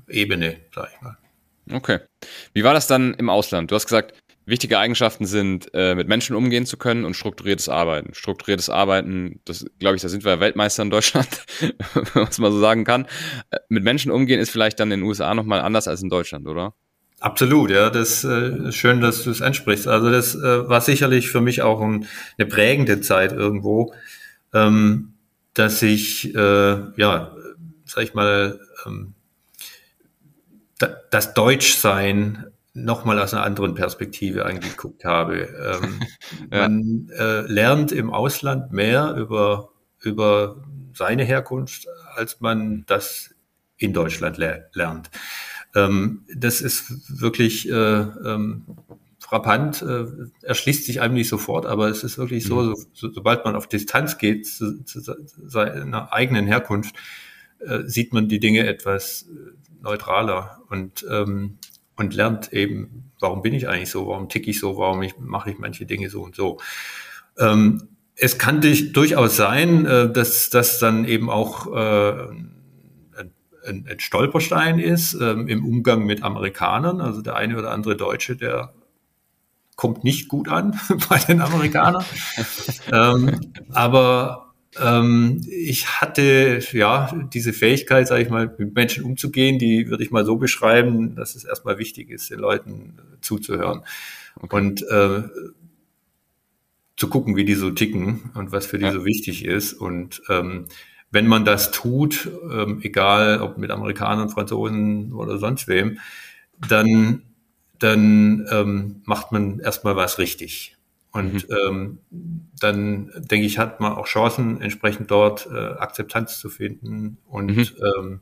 [0.09, 1.17] Ebene, sag ich mal.
[1.71, 2.01] Okay.
[2.55, 3.71] Wie war das dann im Ausland?
[3.71, 4.15] Du hast gesagt,
[4.49, 8.15] wichtige Eigenschaften sind, äh, mit Menschen umgehen zu können und strukturiertes Arbeiten.
[8.15, 11.29] Strukturiertes Arbeiten, das glaube ich, da sind wir Weltmeister in Deutschland,
[12.15, 13.07] was man so sagen kann.
[13.51, 16.47] Äh, mit Menschen umgehen ist vielleicht dann in den USA nochmal anders als in Deutschland,
[16.47, 16.75] oder?
[17.21, 19.89] Absolut, ja, das äh, schön, dass du es ansprichst.
[19.89, 22.07] Also das äh, war sicherlich für mich auch ein,
[22.39, 23.93] eine prägende Zeit irgendwo,
[24.55, 25.15] ähm,
[25.55, 27.37] dass ich, äh, ja,
[27.85, 29.15] sag ich mal, ähm,
[30.79, 32.47] da, das Deutschsein
[32.85, 35.49] nochmal aus einer anderen Perspektive angeguckt habe.
[35.83, 36.01] Ähm,
[36.51, 36.69] Ja.
[36.69, 40.63] Man äh, lernt im Ausland mehr über, über
[40.95, 43.35] seine Herkunft, als man das
[43.77, 45.11] in Deutschland le lernt.
[45.75, 48.65] Ähm, das ist wirklich äh, ähm,
[49.19, 50.07] frappant, äh,
[50.43, 53.69] erschließt sich einem nicht sofort, aber es ist wirklich so, so, so sobald man auf
[53.69, 55.01] Distanz geht zu, zu
[55.45, 56.95] seiner eigenen Herkunft,
[57.59, 61.59] äh, sieht man die Dinge etwas äh, neutraler und, ähm,
[61.99, 65.51] und lernt eben, warum bin ich eigentlich so, warum ticke ich so, warum ich, mache
[65.51, 66.59] ich manche Dinge so und so.
[67.39, 72.29] Ähm, es kann dich durchaus sein, äh, dass das dann eben auch äh,
[73.69, 77.01] ein, ein Stolperstein ist ähm, im Umgang mit Amerikanern.
[77.01, 78.73] Also der eine oder andere Deutsche, der
[79.77, 82.05] kommt nicht gut an bei den Amerikanern.
[82.93, 84.48] ähm, aber
[84.83, 90.11] ähm, ich hatte ja diese Fähigkeit, sage ich mal, mit Menschen umzugehen, die würde ich
[90.11, 93.83] mal so beschreiben, dass es erstmal wichtig ist, den Leuten zuzuhören
[94.41, 94.57] Okay.
[94.57, 95.23] und äh,
[96.97, 98.93] zu gucken, wie die so ticken und was für die Ja.
[98.93, 99.73] so wichtig ist.
[99.73, 100.67] Und ähm,
[101.11, 105.99] wenn man das tut, ähm, egal ob mit Amerikanern, Franzosen oder sonst wem,
[106.69, 107.23] dann,
[107.79, 110.77] dann ähm, macht man erstmal was richtig.
[111.11, 111.99] Und ähm,
[112.61, 117.67] dann denke ich, hat man auch Chancen, entsprechend dort äh, Akzeptanz zu finden und Mhm.
[117.99, 118.21] ähm,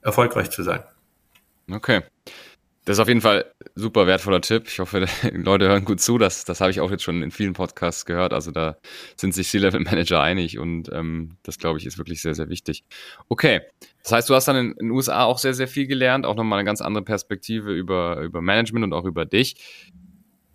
[0.00, 0.82] erfolgreich zu sein.
[1.70, 2.02] Okay.
[2.86, 4.64] Das ist auf jeden Fall ein super wertvoller Tipp.
[4.66, 6.18] Ich hoffe, die Leute hören gut zu.
[6.18, 8.34] Das, das habe ich auch jetzt schon in vielen Podcasts gehört.
[8.34, 8.76] Also da
[9.16, 12.84] sind sich C-Level-Manager einig und ähm, das, glaube ich, ist wirklich sehr, sehr wichtig.
[13.28, 13.62] Okay.
[14.02, 16.34] Das heißt, du hast dann in in den USA auch sehr, sehr viel gelernt, auch
[16.36, 19.56] nochmal eine ganz andere Perspektive über, über Management und auch über dich.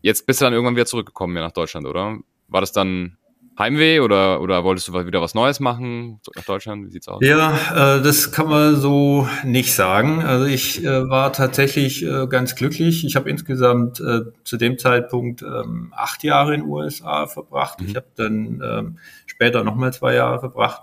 [0.01, 2.17] Jetzt bist du dann irgendwann wieder zurückgekommen ja, nach Deutschland, oder?
[2.47, 3.17] War das dann
[3.59, 6.21] Heimweh oder, oder wolltest du wieder was Neues machen?
[6.33, 6.85] Nach Deutschland?
[6.85, 7.19] Wie sieht's aus?
[7.21, 10.23] Ja, äh, das kann man so nicht sagen.
[10.23, 13.03] Also ich äh, war tatsächlich äh, ganz glücklich.
[13.05, 17.81] Ich habe insgesamt äh, zu dem Zeitpunkt ähm, acht Jahre in den USA verbracht.
[17.81, 17.88] Mhm.
[17.88, 20.81] Ich habe dann ähm, später nochmal zwei Jahre verbracht.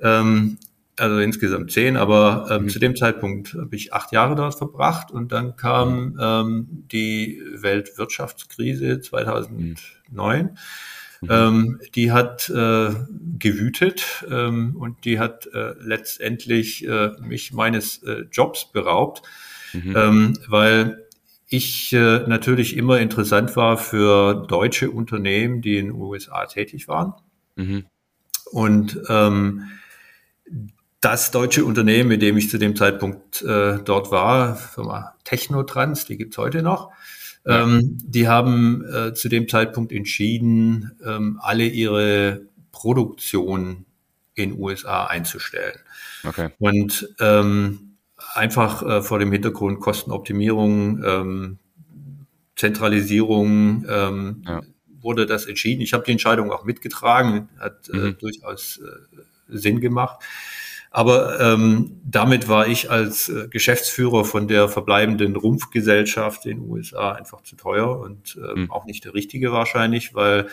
[0.00, 0.58] Ähm,
[0.98, 2.68] also insgesamt zehn, aber ähm, Mhm.
[2.68, 9.00] zu dem Zeitpunkt habe ich acht Jahre dort verbracht und dann kam ähm, die Weltwirtschaftskrise
[9.00, 9.76] 2009.
[11.22, 11.28] Mhm.
[11.30, 12.90] Ähm, die hat äh,
[13.38, 19.22] gewütet ähm, und die hat äh, letztendlich äh, mich meines äh, Jobs beraubt,
[19.72, 19.96] Mhm.
[19.96, 21.06] ähm, weil
[21.48, 27.14] ich äh, natürlich immer interessant war für deutsche Unternehmen, die in den USA tätig waren.
[27.56, 27.84] Mhm.
[28.50, 29.70] Und ähm,
[31.02, 36.16] das deutsche Unternehmen, mit dem ich zu dem Zeitpunkt äh, dort war, Firma Technotrans, die
[36.16, 36.90] gibt's heute noch,
[37.44, 37.64] Ja.
[37.64, 43.84] ähm, die haben äh, zu dem Zeitpunkt entschieden, ähm, alle ihre Produktion
[44.34, 45.78] in USA einzustellen.
[46.24, 46.50] Okay.
[46.60, 47.96] Und ähm,
[48.32, 51.58] einfach äh, vor dem Hintergrund Kostenoptimierung, ähm,
[52.54, 54.60] Zentralisierung ähm, ja.
[55.00, 55.80] wurde das entschieden.
[55.80, 58.18] Ich habe die Entscheidung auch mitgetragen, hat äh, mhm.
[58.18, 60.22] durchaus äh, Sinn gemacht.
[60.94, 67.12] Aber ähm, damit war ich als äh, Geschäftsführer von der verbleibenden Rumpfgesellschaft in den USA
[67.12, 68.70] einfach zu teuer und äh, mhm.
[68.70, 70.48] auch nicht der richtige wahrscheinlich, weil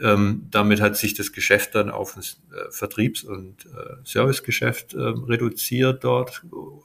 [0.00, 4.98] ähm, damit hat sich das Geschäft dann auf ein äh, Vertriebs- und äh, Servicegeschäft äh,
[4.98, 6.42] reduziert dort,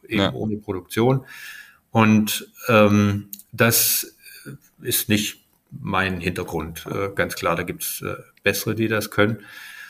[0.07, 0.33] eben ja.
[0.33, 1.25] ohne Produktion.
[1.91, 4.17] Und ähm, das
[4.81, 6.85] ist nicht mein Hintergrund.
[6.87, 9.39] Äh, ganz klar, da gibt's äh, bessere, die das können.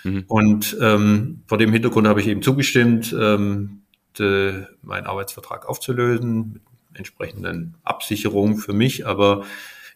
[0.04, 0.24] Mhm.
[0.28, 3.82] Und ähm, vor dem Hintergrund habe ich eben zugestimmt, ähm,
[4.18, 6.62] de, meinen Arbeitsvertrag aufzulösen, mit
[6.94, 9.08] entsprechenden Absicherungen für mich.
[9.08, 9.44] Aber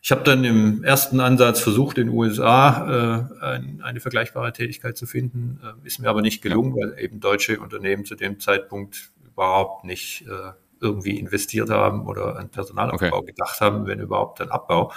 [0.01, 4.97] ich habe dann im ersten Ansatz versucht, in den USA äh, ein, eine vergleichbare Tätigkeit
[4.97, 5.59] zu finden.
[5.63, 6.87] Äh, ist mir aber nicht gelungen, ja.
[6.87, 12.49] weil eben deutsche Unternehmen zu dem Zeitpunkt überhaupt nicht äh, irgendwie investiert haben oder an
[12.49, 13.31] Personalaufbau okay.
[13.31, 14.91] gedacht haben, wenn überhaupt an Abbau.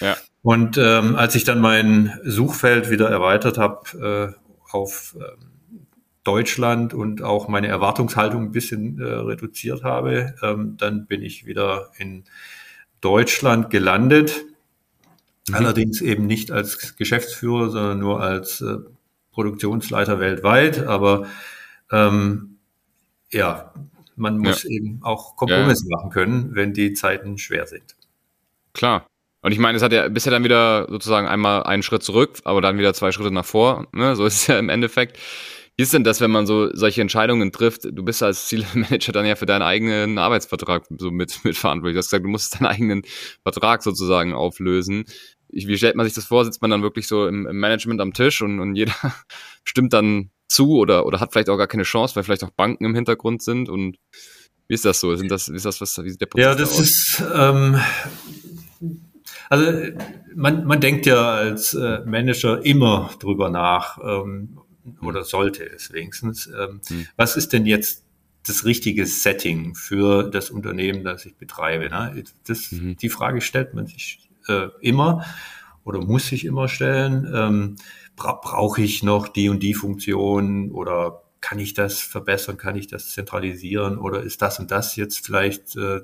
[0.00, 0.16] Ja.
[0.42, 4.41] Und ähm, als ich dann mein Suchfeld wieder erweitert habe äh,
[4.74, 5.86] auf ähm,
[6.24, 11.90] Deutschland und auch meine Erwartungshaltung ein bisschen äh, reduziert habe, ähm, dann bin ich wieder
[11.98, 12.24] in
[13.00, 14.44] Deutschland gelandet.
[15.48, 15.54] Mhm.
[15.54, 18.76] Allerdings eben nicht als Geschäftsführer, sondern nur als äh,
[19.32, 20.86] Produktionsleiter weltweit.
[20.86, 21.26] Aber
[21.90, 22.58] ähm,
[23.32, 23.72] ja,
[24.14, 24.70] man muss ja.
[24.70, 25.96] eben auch Kompromisse ja.
[25.96, 27.96] machen können, wenn die Zeiten schwer sind.
[28.72, 29.06] Klar.
[29.42, 32.60] Und ich meine, es hat ja bisher dann wieder sozusagen einmal einen Schritt zurück, aber
[32.60, 33.88] dann wieder zwei Schritte nach vor.
[33.92, 34.14] Ne?
[34.14, 35.18] So ist es ja im Endeffekt.
[35.76, 37.84] Wie ist denn das, wenn man so solche Entscheidungen trifft?
[37.84, 41.94] Du bist als Zielmanager dann ja für deinen eigenen Arbeitsvertrag so mit, mit verantwortlich.
[41.94, 43.02] Du hast gesagt, du musst deinen eigenen
[43.42, 45.04] Vertrag sozusagen auflösen.
[45.48, 46.44] Wie stellt man sich das vor?
[46.44, 48.94] Sitzt man dann wirklich so im, im Management am Tisch und, und jeder
[49.64, 52.84] stimmt dann zu oder, oder hat vielleicht auch gar keine Chance, weil vielleicht auch Banken
[52.84, 53.96] im Hintergrund sind und
[54.68, 55.14] wie ist das so?
[55.16, 57.80] Sind das, wie ist das, was, wie sieht der Prozess Ja, das da ist, ähm,
[59.52, 59.70] also
[60.34, 64.58] man, man denkt ja als äh, Manager immer drüber nach ähm,
[65.02, 66.46] oder sollte es wenigstens.
[66.46, 67.06] Ähm, hm.
[67.16, 68.06] Was ist denn jetzt
[68.46, 71.90] das richtige Setting für das Unternehmen, das ich betreibe?
[71.90, 72.24] Ne?
[72.46, 72.96] Das, mhm.
[72.96, 75.22] Die Frage stellt man sich äh, immer
[75.84, 77.30] oder muss sich immer stellen.
[77.30, 77.76] Ähm,
[78.16, 82.86] bra Brauche ich noch die und die Funktion oder kann ich das verbessern, kann ich
[82.86, 86.00] das zentralisieren oder ist das und das jetzt vielleicht äh,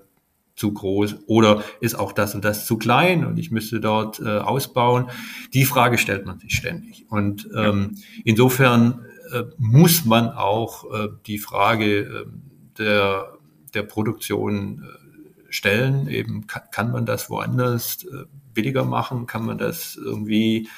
[0.58, 4.38] zu groß oder ist auch das und das zu klein und ich müsste dort äh,
[4.38, 5.06] ausbauen.
[5.54, 7.06] Die Frage stellt man sich ständig.
[7.08, 7.94] Und ähm,
[8.24, 12.26] insofern äh, muss man auch äh, die Frage äh,
[12.76, 13.38] der,
[13.72, 16.08] der Produktion äh, stellen.
[16.08, 19.26] Eben kann, kann man das woanders äh, billiger machen?
[19.26, 20.68] Kann man das irgendwie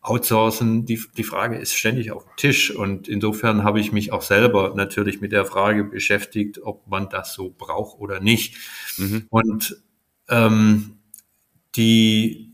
[0.00, 0.84] outsourcen?
[0.84, 2.74] Die, die Frage ist ständig auf dem Tisch.
[2.74, 7.34] Und insofern habe ich mich auch selber natürlich mit der Frage beschäftigt, ob man das
[7.34, 8.56] so braucht oder nicht.
[8.96, 9.26] Mhm.
[9.30, 9.82] Und
[10.28, 10.98] ähm,
[11.76, 12.48] die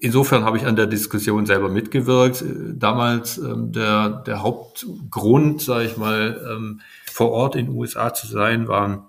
[0.00, 2.42] Insofern habe ich an der Diskussion selber mitgewirkt.
[2.72, 6.80] Damals ähm, der, der Hauptgrund, sage ich mal, ähm,
[7.12, 9.02] vor Ort in den USA zu sein, waren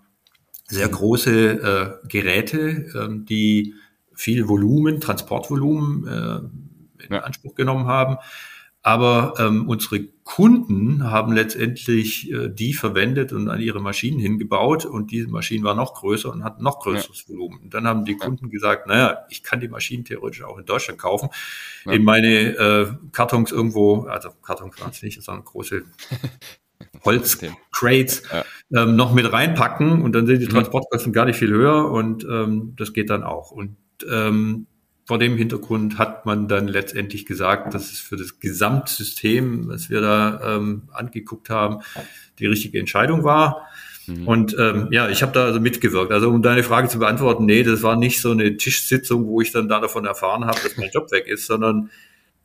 [0.68, 3.76] sehr große äh, Geräte, ähm, die
[4.14, 6.40] viel Volumen, Transportvolumen äh,
[7.00, 7.14] in.
[7.14, 8.18] Anspruch genommen haben.
[8.86, 15.10] Aber ähm, unsere Kunden haben letztendlich äh, die verwendet und an ihre Maschinen hingebaut und
[15.10, 17.34] diese Maschinen waren noch größer und hatten noch größeres ja.
[17.34, 17.62] Volumen.
[17.64, 21.00] Und dann haben die Kunden gesagt, naja, ich kann die Maschinen theoretisch auch in Deutschland
[21.00, 21.30] kaufen,
[21.86, 21.94] ja.
[21.94, 25.82] in meine äh, Kartons irgendwo, also Kartons waren es nicht, sondern große
[27.06, 28.22] Holzcrates
[28.72, 30.52] ähm, noch mit reinpacken und dann sind die mhm.
[30.52, 33.50] Transportkosten gar nicht viel höher und ähm, das geht dann auch.
[33.50, 33.78] Und
[34.08, 34.68] ähm,
[35.06, 40.02] vor dem Hintergrund hat man dann letztendlich gesagt, dass es für das Gesamtsystem, was wir
[40.02, 41.82] da ähm, angeguckt haben,
[42.40, 43.68] die richtige Entscheidung war.
[44.08, 44.28] Mhm.
[44.28, 46.12] Und ähm, ja, ich habe da also mitgewirkt.
[46.12, 49.52] Also um deine Frage zu beantworten, nee, das war nicht so eine Tischsitzung, wo ich
[49.52, 51.92] dann da davon erfahren habe, dass mein Job weg ist, sondern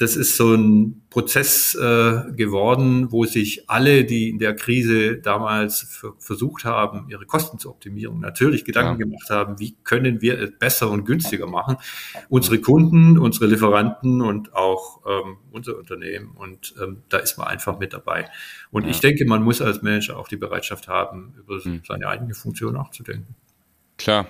[0.00, 6.02] das ist so ein Prozess äh, geworden, wo sich alle, die in der Krise damals
[6.18, 9.04] versucht haben, ihre Kosten zu optimieren, natürlich Gedanken ja.
[9.04, 11.76] gemacht haben, wie können wir es besser und günstiger machen.
[12.30, 16.30] Unsere Kunden, unsere Lieferanten und auch ähm, unser Unternehmen.
[16.34, 18.26] Und ähm, da ist man einfach mit dabei.
[18.70, 18.90] Und ja.
[18.92, 21.82] ich denke, man muss als Manager auch die Bereitschaft haben, über hm.
[21.86, 23.34] seine eigene Funktion nachzudenken.
[23.98, 24.28] Klar.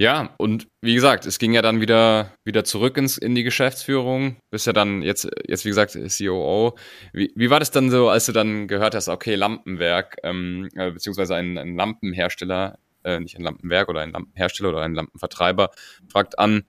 [0.00, 4.36] Ja, und wie gesagt, es ging ja dann wieder, wieder zurück ins, in die Geschäftsführung.
[4.50, 6.76] Bist ja dann jetzt, jetzt wie gesagt, COO.
[7.12, 10.90] Wie, wie war das dann so, als du dann gehört hast, okay, Lampenwerk, ähm, äh,
[10.90, 15.70] beziehungsweise ein, ein Lampenhersteller, äh, nicht ein Lampenwerk oder ein Lampenhersteller oder ein Lampenvertreiber,
[16.08, 16.64] fragt an,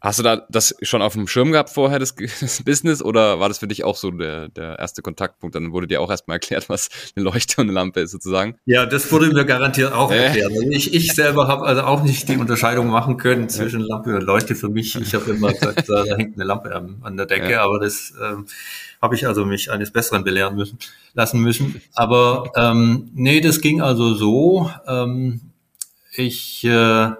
[0.00, 3.48] Hast du da das schon auf dem Schirm gehabt vorher, das, das, Business, oder war
[3.48, 5.54] das für dich auch so der, der erste Kontaktpunkt?
[5.54, 8.56] Dann wurde dir auch erstmal erklärt, was eine Leuchte und eine Lampe ist sozusagen.
[8.64, 10.24] Ja, das wurde mir garantiert auch äh.
[10.24, 10.52] erklärt.
[10.52, 14.22] Also ich, ich selber habe also auch nicht die Unterscheidung machen können zwischen Lampe und
[14.22, 14.54] Leuchte.
[14.54, 17.64] Für mich, ich habe immer gesagt, da, hängt eine Lampe an, an der Decke, ja.
[17.64, 18.46] aber das ähm,
[19.02, 20.78] habe ich also mich eines Besseren belehren müssen,
[21.14, 21.80] lassen müssen.
[21.94, 24.70] Aber ähm, nee, das ging also so.
[24.86, 25.40] Ähm,
[26.12, 27.10] ich äh,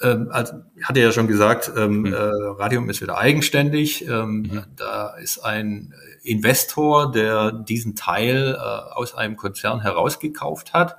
[0.00, 2.12] ähm, also, ich hatte ja schon gesagt, ähm, mhm.
[2.12, 4.06] äh, Radium ist wieder eigenständig.
[4.06, 4.64] Ähm, mhm.
[4.76, 10.96] Da ist ein Investor, der diesen Teil äh, aus einem Konzern herausgekauft hat.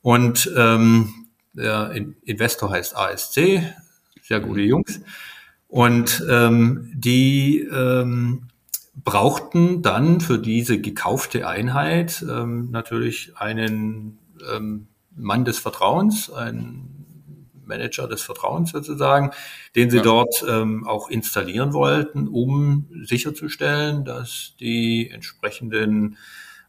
[0.00, 1.92] Und ähm, der
[2.24, 3.62] Investor heißt ASC,
[4.22, 4.68] sehr gute mhm.
[4.68, 5.00] Jungs.
[5.68, 8.48] Und ähm, die ähm,
[8.96, 14.18] brauchten dann für diese gekaufte Einheit ähm, natürlich einen
[14.54, 16.93] ähm, Mann des Vertrauens, einen
[17.66, 19.30] Manager des Vertrauens sozusagen,
[19.76, 20.02] den sie ja.
[20.02, 26.16] dort ähm, auch installieren wollten, um sicherzustellen, dass die entsprechenden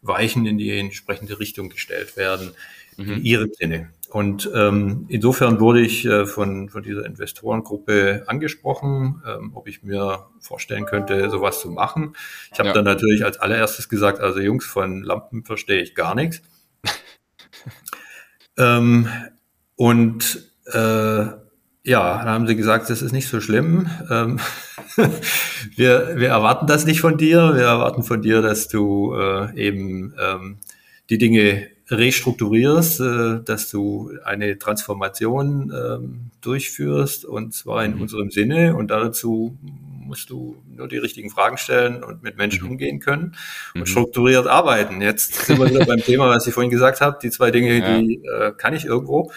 [0.02, 2.52] Weichen in die entsprechende Richtung gestellt werden,
[2.98, 3.14] mhm.
[3.14, 3.90] in ihrem Sinne.
[4.10, 10.28] Und ähm, insofern wurde ich äh, von, von dieser Investorengruppe angesprochen, ähm, ob ich mir
[10.40, 12.16] vorstellen könnte, sowas zu machen.
[12.54, 12.76] Ich habe ja.
[12.76, 16.42] dann natürlich als allererstes gesagt, also Jungs, von Lampen verstehe ich gar nichts.
[18.58, 19.10] ähm,
[19.76, 21.25] und äh,
[21.88, 23.88] ja, dann haben sie gesagt, das ist nicht so schlimm.
[24.10, 24.39] Ähm,
[25.75, 27.54] wir, wir erwarten das nicht von dir.
[27.56, 30.58] Wir erwarten von dir, dass du äh, eben ähm,
[31.10, 38.01] die Dinge restrukturierst, äh, dass du eine Transformation ähm, durchführst und zwar in mhm.
[38.01, 42.71] unserem Sinne und dazu musst du nur die richtigen Fragen stellen und mit Menschen mhm.
[42.71, 43.36] umgehen können
[43.73, 43.86] und mhm.
[43.86, 45.01] strukturiert arbeiten.
[45.01, 47.17] Jetzt sind wir wieder beim Thema, was ich vorhin gesagt habe.
[47.21, 47.99] Die zwei Dinge, ja.
[47.99, 49.32] die äh, kann ich irgendwo.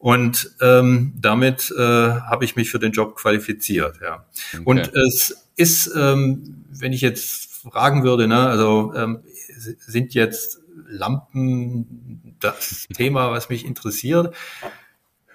[0.00, 4.00] Und ähm, damit äh, habe ich mich für den Job qualifiziert.
[4.00, 4.24] Ja.
[4.54, 4.62] Okay.
[4.64, 9.20] Und es ist, ähm, wenn ich jetzt fragen würde, ne, also ähm,
[9.58, 10.58] sind jetzt
[10.88, 14.34] Lampen das Thema, was mich interessiert?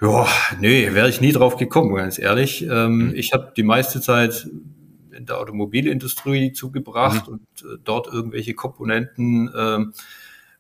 [0.02, 0.28] Ja,
[0.60, 2.64] nee, wäre ich nie drauf gekommen, ganz ehrlich.
[2.64, 3.16] Ähm, mhm.
[3.16, 4.50] Ich habe die meiste Zeit
[5.16, 7.34] in der Automobilindustrie zugebracht mhm.
[7.34, 9.94] und äh, dort irgendwelche Komponenten ähm,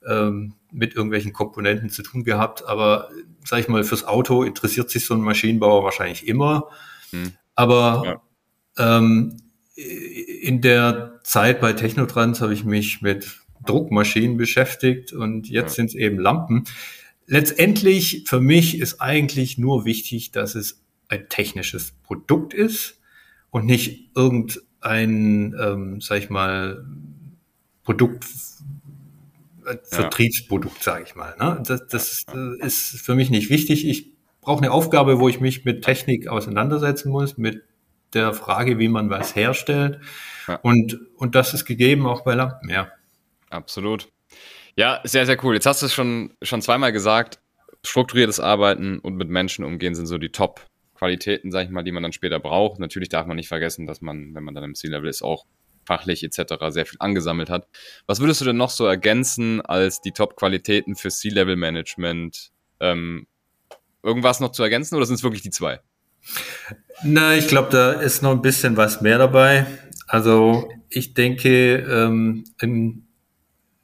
[0.08, 2.68] ähm, mit irgendwelchen Komponenten zu tun gehabt.
[2.68, 3.10] Aber
[3.44, 6.70] sag ich mal, fürs Auto interessiert sich so ein Maschinenbauer wahrscheinlich immer.
[7.12, 7.34] Hm.
[7.56, 8.22] Aber
[8.78, 9.00] ja.
[9.00, 9.38] ähm,
[9.76, 15.76] in der Zeit bei Technotrans habe ich mich mit Druckmaschinen beschäftigt und jetzt ja.
[15.76, 16.66] sind es eben Lampen.
[17.28, 23.00] Letztendlich für mich ist eigentlich nur wichtig, dass es ein technisches Produkt ist
[23.50, 26.86] und nicht irgendein, ähm, sag ich mal,
[27.84, 28.26] Produkt,
[29.84, 31.36] Vertriebsprodukt, sage ich mal.
[31.40, 31.62] Ne?
[31.66, 33.88] Das, das äh, ist für mich nicht wichtig.
[33.88, 37.64] Ich brauche eine Aufgabe, wo ich mich mit Technik auseinandersetzen muss, mit
[38.14, 40.00] der Frage, wie man was herstellt.
[40.48, 40.56] Ja.
[40.62, 42.88] Und, und das ist gegeben auch bei Lampen, ja.
[43.50, 44.10] Absolut.
[44.76, 45.56] Ja, sehr, sehr cool.
[45.56, 47.40] Jetzt hast du es schon, schon zweimal gesagt.
[47.84, 52.04] Strukturiertes Arbeiten und mit Menschen umgehen sind so die Top-Qualitäten, sag ich mal, die man
[52.04, 52.80] dann später braucht.
[52.80, 55.46] Natürlich darf man nicht vergessen, dass man, wenn man dann im C-Level ist, auch
[55.86, 56.56] fachlich etc.
[56.70, 57.68] sehr viel angesammelt hat.
[58.08, 62.52] Was würdest du denn noch so ergänzen als die Top-Qualitäten für C-Level-Management?
[62.80, 63.28] Ähm,
[64.04, 65.80] irgendwas noch zu ergänzen oder sind es wirklich die zwei?
[67.04, 69.66] Na, ich glaube, da ist noch ein bisschen was mehr dabei.
[70.08, 73.08] Also ich denke, ähm, ein,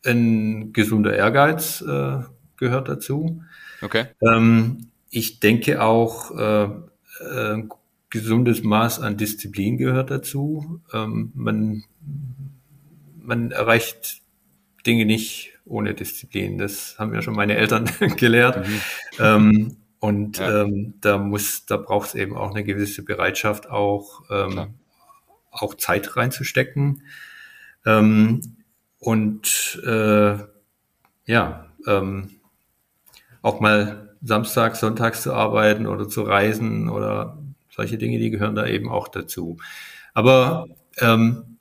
[0.06, 2.20] ein gesunder Ehrgeiz äh,
[2.58, 3.44] gehört dazu.
[3.82, 4.06] Okay.
[4.22, 7.64] Ähm, ich denke auch, äh, äh,
[8.12, 10.82] gesundes Maß an Disziplin gehört dazu.
[10.93, 11.84] Ähm, man,
[13.19, 14.21] man erreicht
[14.86, 16.58] Dinge nicht ohne Disziplin.
[16.58, 18.67] Das haben ja schon meine Eltern gelehrt.
[18.67, 18.82] Mhm.
[19.19, 20.63] Ähm, und ja.
[20.63, 24.76] ähm, da muss, da braucht es eben auch eine gewisse Bereitschaft, auch, ähm,
[25.52, 27.04] auch Zeit reinzustecken.
[27.86, 28.41] Ähm,
[29.00, 30.38] und äh,
[31.26, 32.30] ja, ähm,
[33.41, 37.38] auch mal samstags, sonntags zu arbeiten oder zu reisen oder
[37.82, 39.58] solche Dinge, die gehören da eben auch dazu.
[40.13, 40.67] Aber
[41.00, 41.58] ähm,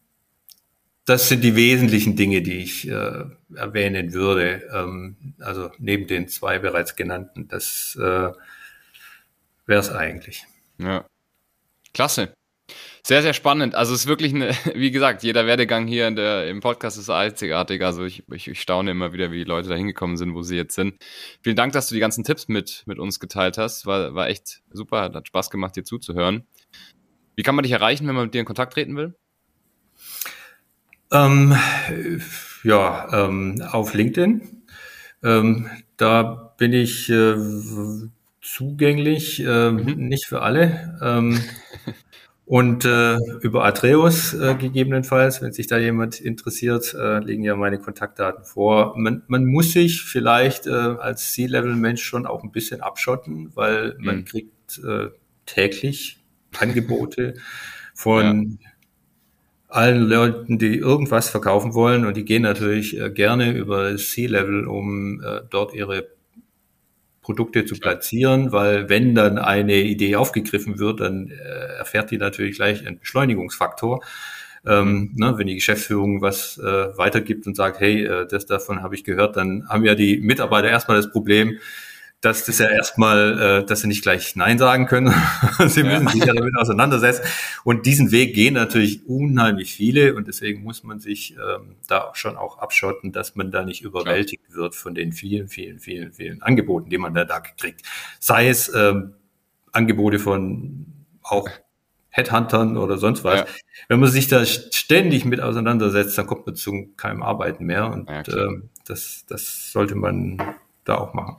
[1.07, 3.25] das sind die wesentlichen Dinge, die ich äh,
[3.57, 4.69] erwähnen würde.
[4.75, 8.33] Ähm, also neben den zwei bereits genannten, das äh,
[9.67, 10.45] wäre es eigentlich.
[10.79, 11.07] Ja.
[11.95, 12.35] Klasse.
[13.03, 13.75] Sehr, sehr spannend.
[13.75, 17.11] Also es ist wirklich eine, wie gesagt, jeder Werdegang hier in der, im Podcast ist
[17.11, 17.83] einzigartig.
[17.83, 20.57] Also ich, ich, ich staune immer wieder, wie die Leute da hingekommen sind, wo sie
[20.57, 20.95] jetzt sind.
[21.43, 23.87] Vielen Dank, dass du die ganzen Tipps mit, mit uns geteilt hast.
[23.87, 26.45] War, war echt super, hat Spaß gemacht, dir zuzuhören.
[27.37, 29.15] Wie kann man dich erreichen, wenn man mit dir in Kontakt treten will?
[31.13, 31.57] Ähm,
[32.63, 34.63] ja, ähm, auf LinkedIn.
[35.23, 37.35] Ähm, da bin ich äh,
[38.43, 40.09] zugänglich, äh, mhm.
[40.09, 40.99] nicht für alle.
[42.51, 47.79] Und äh, über Atreus äh, gegebenenfalls, wenn sich da jemand interessiert, äh, liegen ja meine
[47.79, 48.95] Kontaktdaten vor.
[48.99, 54.17] Man, man muss sich vielleicht äh, als C-Level-Mensch schon auch ein bisschen abschotten, weil man
[54.17, 54.25] mhm.
[54.25, 55.11] kriegt äh,
[55.47, 56.25] täglich
[56.59, 57.35] Angebote
[57.95, 58.69] von ja.
[59.69, 65.23] allen Leuten, die irgendwas verkaufen wollen und die gehen natürlich äh, gerne über C-Level, um
[65.23, 66.09] äh, dort ihre
[67.31, 72.57] Produkte zu platzieren, weil wenn dann eine Idee aufgegriffen wird, dann äh, erfährt die natürlich
[72.57, 74.03] gleich einen Beschleunigungsfaktor.
[74.67, 78.97] Ähm, ne, wenn die Geschäftsführung was äh, weitergibt und sagt, hey, äh, das davon habe
[78.97, 81.59] ich gehört, dann haben ja die Mitarbeiter erstmal das Problem,
[82.21, 85.09] dass das ja erstmal, äh, dass sie nicht gleich Nein sagen können.
[85.67, 86.11] sie müssen ja.
[86.11, 87.23] sich ja damit auseinandersetzen.
[87.65, 92.37] Und diesen Weg gehen natürlich unheimlich viele und deswegen muss man sich ähm, da schon
[92.37, 94.59] auch abschotten, dass man da nicht überwältigt Klar.
[94.59, 97.83] wird von den vielen, vielen, vielen, vielen Angeboten, die man da, da kriegt.
[98.19, 99.15] Sei es ähm,
[99.73, 100.87] Angebote von
[101.23, 101.49] auch
[102.11, 103.41] Headhuntern oder sonst was.
[103.41, 103.47] Ja.
[103.89, 108.11] Wenn man sich da ständig mit auseinandersetzt, dann kommt man zu keinem Arbeiten mehr und
[108.11, 110.43] ja, ähm, das, das sollte man
[110.85, 111.37] da auch machen.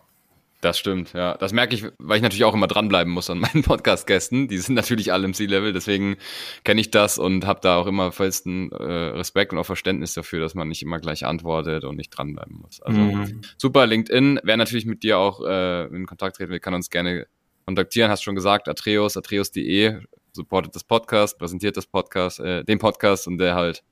[0.62, 1.36] Das stimmt, ja.
[1.38, 4.47] Das merke ich, weil ich natürlich auch immer dranbleiben muss an meinen Podcast-Gästen.
[4.47, 6.18] Die sind natürlich alle im C-Level, deswegen
[6.64, 10.39] kenne ich das und habe da auch immer vollsten äh, Respekt und auch Verständnis dafür,
[10.39, 12.80] dass man nicht immer gleich antwortet und nicht dranbleiben muss.
[12.82, 13.41] Also mhm.
[13.57, 14.39] super, LinkedIn.
[14.43, 17.26] Wer natürlich mit dir auch äh, in Kontakt treten will, kann uns gerne
[17.66, 18.12] kontaktieren.
[18.12, 19.99] Hast schon gesagt, Atreus, atreus.de
[20.34, 23.84] supportet das Podcast, präsentiert das Podcast, äh, den Podcast und der halt,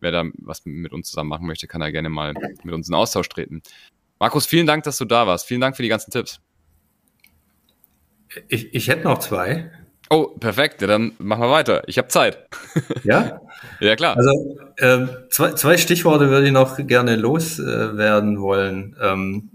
[0.00, 2.94] wer da was mit uns zusammen machen möchte, kann da gerne mal mit uns in
[2.94, 3.62] Austausch treten.
[4.18, 5.46] Markus, vielen Dank, dass du da warst.
[5.46, 6.40] Vielen Dank für die ganzen Tipps.
[8.48, 9.70] Ich, ich hätte noch zwei.
[10.08, 10.80] Oh, perfekt.
[10.82, 11.82] Ja, dann machen wir weiter.
[11.86, 12.38] Ich habe Zeit.
[13.04, 13.40] Ja?
[13.80, 14.16] ja, klar.
[14.16, 18.96] Also äh, zwei, zwei Stichworte würde ich noch gerne loswerden äh, wollen.
[19.00, 19.50] Ähm,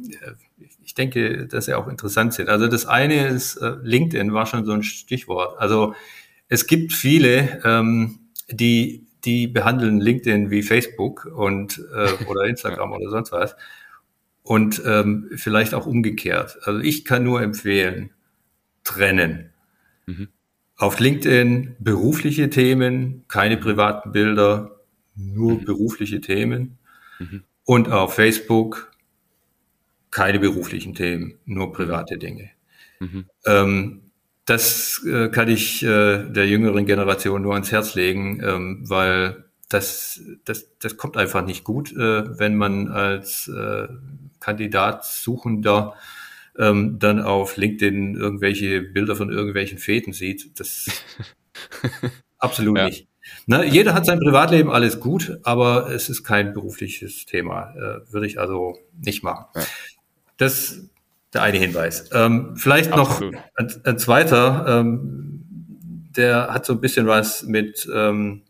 [0.83, 2.49] ich denke, dass sie auch interessant sind.
[2.49, 5.59] Also das eine ist, äh, LinkedIn war schon so ein Stichwort.
[5.59, 5.95] Also
[6.47, 13.09] es gibt viele, ähm, die, die behandeln LinkedIn wie Facebook und äh, oder Instagram oder
[13.09, 13.55] sonst was
[14.51, 16.57] und ähm, vielleicht auch umgekehrt.
[16.63, 18.09] Also ich kann nur empfehlen,
[18.83, 19.51] trennen.
[20.07, 20.27] Mhm.
[20.75, 24.81] Auf LinkedIn berufliche Themen, keine privaten Bilder,
[25.15, 25.63] nur mhm.
[25.63, 26.79] berufliche Themen.
[27.19, 27.43] Mhm.
[27.63, 28.91] Und auf Facebook
[30.09, 32.49] keine beruflichen Themen, nur private Dinge.
[32.99, 33.27] Mhm.
[33.45, 34.01] Ähm,
[34.43, 40.19] das äh, kann ich äh, der jüngeren Generation nur ans Herz legen, ähm, weil das,
[40.43, 43.87] das, das kommt einfach nicht gut, äh, wenn man als äh,
[44.41, 45.95] Kandidatsuchender
[46.59, 50.59] ähm, dann auf LinkedIn irgendwelche Bilder von irgendwelchen Fäden sieht.
[50.59, 50.87] Das
[52.37, 52.85] absolut ja.
[52.87, 53.07] nicht.
[53.45, 57.73] Ne, jeder hat sein Privatleben, alles gut, aber es ist kein berufliches Thema.
[57.75, 59.45] Äh, würde ich also nicht machen.
[59.55, 59.61] Ja.
[60.35, 60.89] Das
[61.33, 62.09] der eine Hinweis.
[62.13, 63.35] Ähm, vielleicht Absolut.
[63.35, 65.43] noch ein, ein zweiter, ähm,
[66.15, 68.41] der hat so ein bisschen was mit ähm,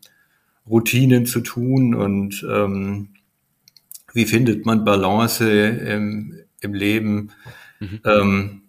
[0.68, 3.11] Routinen zu tun und ähm,
[4.12, 7.32] wie findet man Balance im, im Leben?
[7.80, 8.00] Mhm.
[8.04, 8.62] Ähm,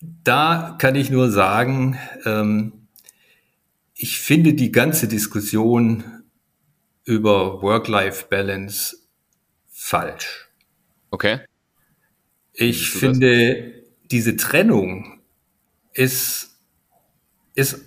[0.00, 2.88] da kann ich nur sagen, ähm,
[3.94, 6.04] ich finde die ganze Diskussion
[7.04, 8.96] über Work-Life-Balance
[9.68, 10.48] falsch.
[11.10, 11.40] Okay.
[12.52, 14.10] Ich finde, das?
[14.10, 15.20] diese Trennung
[15.94, 16.60] ist,
[17.54, 17.80] ist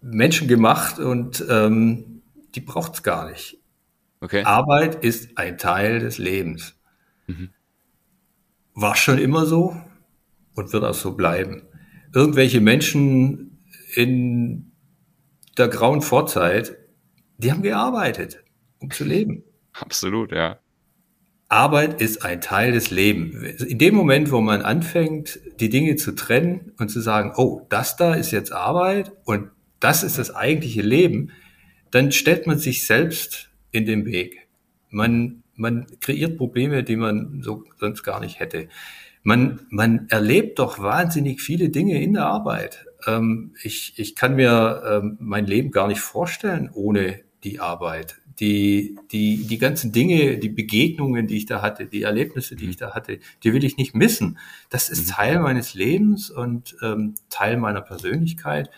[0.00, 2.22] menschengemacht und ähm,
[2.54, 3.58] die braucht's gar nicht.
[4.20, 4.42] Okay.
[4.44, 6.74] Arbeit ist ein Teil des Lebens.
[7.26, 7.50] Mhm.
[8.74, 9.76] War schon immer so
[10.54, 11.62] und wird auch so bleiben.
[12.14, 13.58] Irgendwelche Menschen
[13.94, 14.72] in
[15.56, 16.76] der grauen Vorzeit,
[17.38, 18.42] die haben gearbeitet,
[18.78, 19.44] um zu leben.
[19.72, 20.58] Absolut, ja.
[21.48, 23.62] Arbeit ist ein Teil des Lebens.
[23.62, 27.96] In dem Moment, wo man anfängt, die Dinge zu trennen und zu sagen, oh, das
[27.96, 31.30] da ist jetzt Arbeit und das ist das eigentliche Leben,
[31.92, 33.45] dann stellt man sich selbst
[33.76, 34.48] in dem Weg.
[34.90, 38.68] Man, man kreiert Probleme, die man so sonst gar nicht hätte.
[39.22, 42.86] Man, man erlebt doch wahnsinnig viele Dinge in der Arbeit.
[43.06, 48.16] Ähm, ich, ich kann mir ähm, mein Leben gar nicht vorstellen ohne die Arbeit.
[48.38, 52.76] Die, die, die ganzen Dinge, die Begegnungen, die ich da hatte, die Erlebnisse, die ich
[52.76, 54.38] da hatte, die will ich nicht missen.
[54.68, 55.12] Das ist mhm.
[55.12, 58.70] Teil meines Lebens und ähm, Teil meiner Persönlichkeit.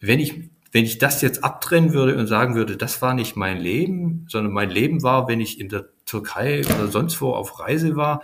[0.00, 3.58] Wenn ich wenn ich das jetzt abtrennen würde und sagen würde, das war nicht mein
[3.58, 7.96] Leben, sondern mein Leben war, wenn ich in der Türkei oder sonst wo auf Reise
[7.96, 8.22] war,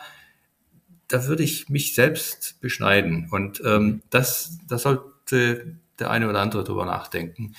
[1.08, 3.28] da würde ich mich selbst beschneiden.
[3.30, 7.54] Und ähm, das, das sollte der eine oder andere drüber nachdenken.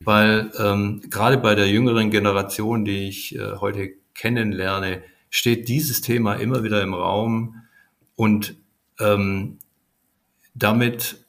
[0.00, 6.34] Weil ähm, gerade bei der jüngeren Generation, die ich äh, heute kennenlerne, steht dieses Thema
[6.34, 7.62] immer wieder im Raum.
[8.14, 8.56] Und
[9.00, 9.58] ähm,
[10.54, 11.25] damit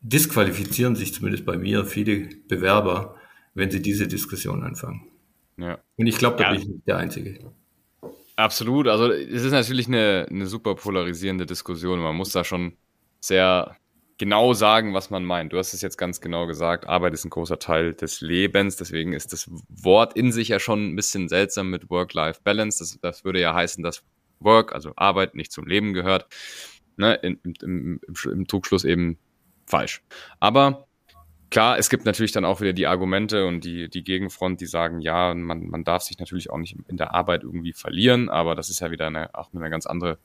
[0.00, 3.16] disqualifizieren sich zumindest bei mir viele Bewerber,
[3.54, 5.08] wenn sie diese Diskussion anfangen.
[5.56, 5.78] Ja.
[5.96, 6.50] Und ich glaube, da ja.
[6.52, 7.52] bin ich nicht der Einzige.
[8.36, 8.86] Absolut.
[8.86, 11.98] Also es ist natürlich eine, eine super polarisierende Diskussion.
[11.98, 12.76] Man muss da schon
[13.18, 13.76] sehr
[14.16, 15.52] genau sagen, was man meint.
[15.52, 16.86] Du hast es jetzt ganz genau gesagt.
[16.86, 18.76] Arbeit ist ein großer Teil des Lebens.
[18.76, 22.78] Deswegen ist das Wort in sich ja schon ein bisschen seltsam mit Work-Life-Balance.
[22.78, 24.04] Das, das würde ja heißen, dass
[24.38, 26.26] Work, also Arbeit, nicht zum Leben gehört.
[26.96, 27.14] Ne?
[27.14, 29.18] In, im, im, im Trugschluss eben
[29.68, 30.02] falsch.
[30.40, 30.86] Aber
[31.50, 35.00] klar, es gibt natürlich dann auch wieder die Argumente und die, die Gegenfront, die sagen,
[35.00, 38.70] ja, man, man darf sich natürlich auch nicht in der Arbeit irgendwie verlieren, aber das
[38.70, 40.18] ist ja wieder eine, auch eine ganz andere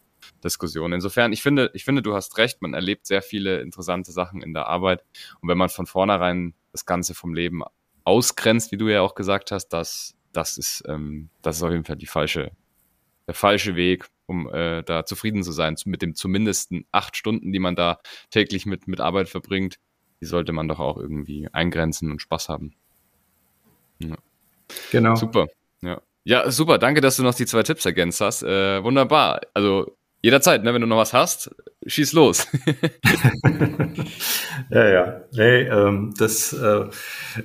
[0.44, 0.94] Diskussion.
[0.94, 4.54] Insofern, ich finde, ich finde, du hast recht, man erlebt sehr viele interessante Sachen in
[4.54, 5.04] der Arbeit.
[5.42, 7.62] Und wenn man von vornherein das Ganze vom Leben
[8.04, 11.86] ausgrenzt, wie du ja auch gesagt hast, das, das ist, ähm, das ist auf jeden
[11.86, 12.52] Fall die falsche,
[13.28, 17.60] der falsche Weg, um äh, da zufrieden zu sein, mit dem zumindest acht Stunden, die
[17.60, 18.00] man da
[18.30, 19.80] täglich mit, mit Arbeit verbringt,
[20.22, 22.74] die sollte man doch auch irgendwie eingrenzen und Spaß haben.
[24.00, 24.16] Ja.
[24.92, 25.16] Genau.
[25.16, 25.48] Super.
[25.82, 26.02] Ja.
[26.26, 26.78] Ja, super.
[26.78, 28.44] Danke, dass du noch die zwei Tipps ergänzt hast.
[28.44, 29.42] Äh, wunderbar.
[29.54, 30.74] Also Jederzeit, ne?
[30.74, 31.54] wenn du noch was hast,
[31.86, 32.48] schieß los.
[34.72, 35.22] ja, ja.
[35.34, 36.86] Nee, ähm, das, äh,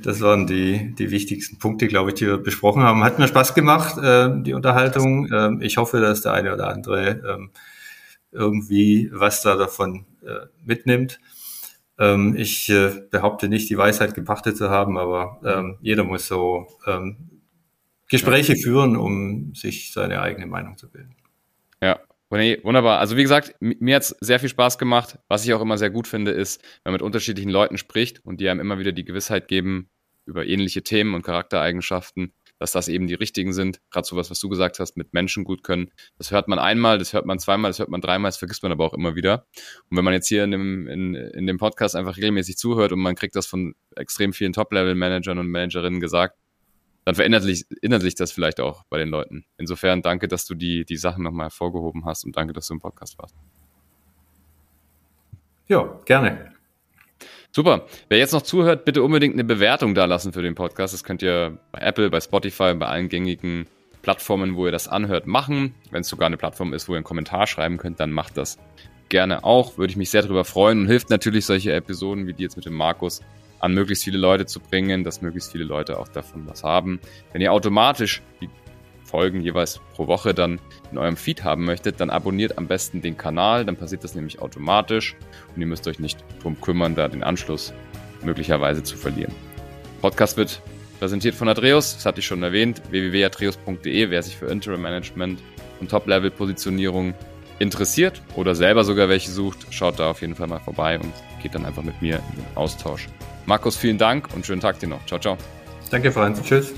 [0.01, 3.03] das waren die, die wichtigsten Punkte, glaube ich, die wir besprochen haben.
[3.03, 5.29] Hat mir Spaß gemacht, äh, die Unterhaltung.
[5.33, 7.51] Ähm, ich hoffe, dass der eine oder andere ähm,
[8.31, 11.19] irgendwie was da davon äh, mitnimmt.
[11.99, 16.69] Ähm, ich äh, behaupte nicht, die Weisheit gepachtet zu haben, aber ähm, jeder muss so
[16.87, 17.43] ähm,
[18.09, 21.17] Gespräche führen, um sich seine eigene Meinung zu bilden.
[22.31, 22.99] Nee, wunderbar.
[22.99, 25.19] Also wie gesagt, mir hat's sehr viel Spaß gemacht.
[25.29, 28.41] Was ich auch immer sehr gut finde, ist, wenn man mit unterschiedlichen Leuten spricht und
[28.41, 29.89] die einem immer wieder die Gewissheit geben
[30.27, 33.81] über ähnliche Themen und Charaktereigenschaften, dass das eben die richtigen sind.
[33.91, 35.91] Gerade sowas, was du gesagt hast, mit Menschen gut können.
[36.19, 38.73] Das hört man einmal, das hört man zweimal, das hört man dreimal, das vergisst man
[38.73, 39.47] aber auch immer wieder.
[39.89, 43.01] Und wenn man jetzt hier in dem, in, in dem Podcast einfach regelmäßig zuhört und
[43.01, 46.37] man kriegt das von extrem vielen Top-Level-Managern und Managerinnen gesagt,
[47.09, 49.47] dann verändert sich, ändert sich das vielleicht auch bei den Leuten.
[49.57, 52.81] Insofern danke, dass du die, die Sachen nochmal hervorgehoben hast und danke, dass du im
[52.81, 53.35] Podcast warst.
[55.69, 56.53] Ja, gerne.
[57.51, 57.87] Super.
[58.11, 60.93] Wer jetzt noch zuhört, bitte unbedingt eine Bewertung da lassen für den Podcast.
[60.93, 63.67] Das könnt ihr bei Apple, bei Spotify, bei allen gängigen
[64.03, 65.75] Plattformen, wo ihr das anhört, machen.
[65.91, 68.59] Wenn es sogar eine Plattform ist, wo ihr einen Kommentar schreiben könnt, dann macht das
[69.09, 69.79] gerne auch.
[69.79, 72.67] Würde ich mich sehr darüber freuen und hilft natürlich solche Episoden wie die jetzt mit
[72.67, 73.23] dem Markus
[73.61, 77.01] an möglichst viele Leute zu bringen, dass möglichst viele Leute auch davon was haben.
[77.33, 78.49] Wenn ihr automatisch die
[79.05, 80.61] Folgen jeweils pro Woche dann
[80.93, 84.41] in eurem Feed haben möchtet, dann abonniert am besten den Kanal, dann passiert das nämlich
[84.41, 85.17] automatisch
[85.55, 87.73] und ihr müsst euch nicht drum kümmern, da den Anschluss
[88.23, 89.35] möglicherweise zu verlieren.
[90.03, 90.61] Podcast wird
[90.99, 95.41] präsentiert von Atreus, das hatte ich schon erwähnt, www.atreus.de, wer sich für Interim Management
[95.81, 97.15] und Top-Level-Positionierung
[97.59, 101.55] interessiert oder selber sogar welche sucht, schaut da auf jeden Fall mal vorbei und geht
[101.55, 103.09] dann einfach mit mir in den Austausch.
[103.49, 105.05] Markus, vielen Dank und schönen Tag dir noch.
[105.07, 105.39] Ciao, ciao.
[105.91, 106.43] Danke, Franz.
[106.43, 106.75] Tschüss.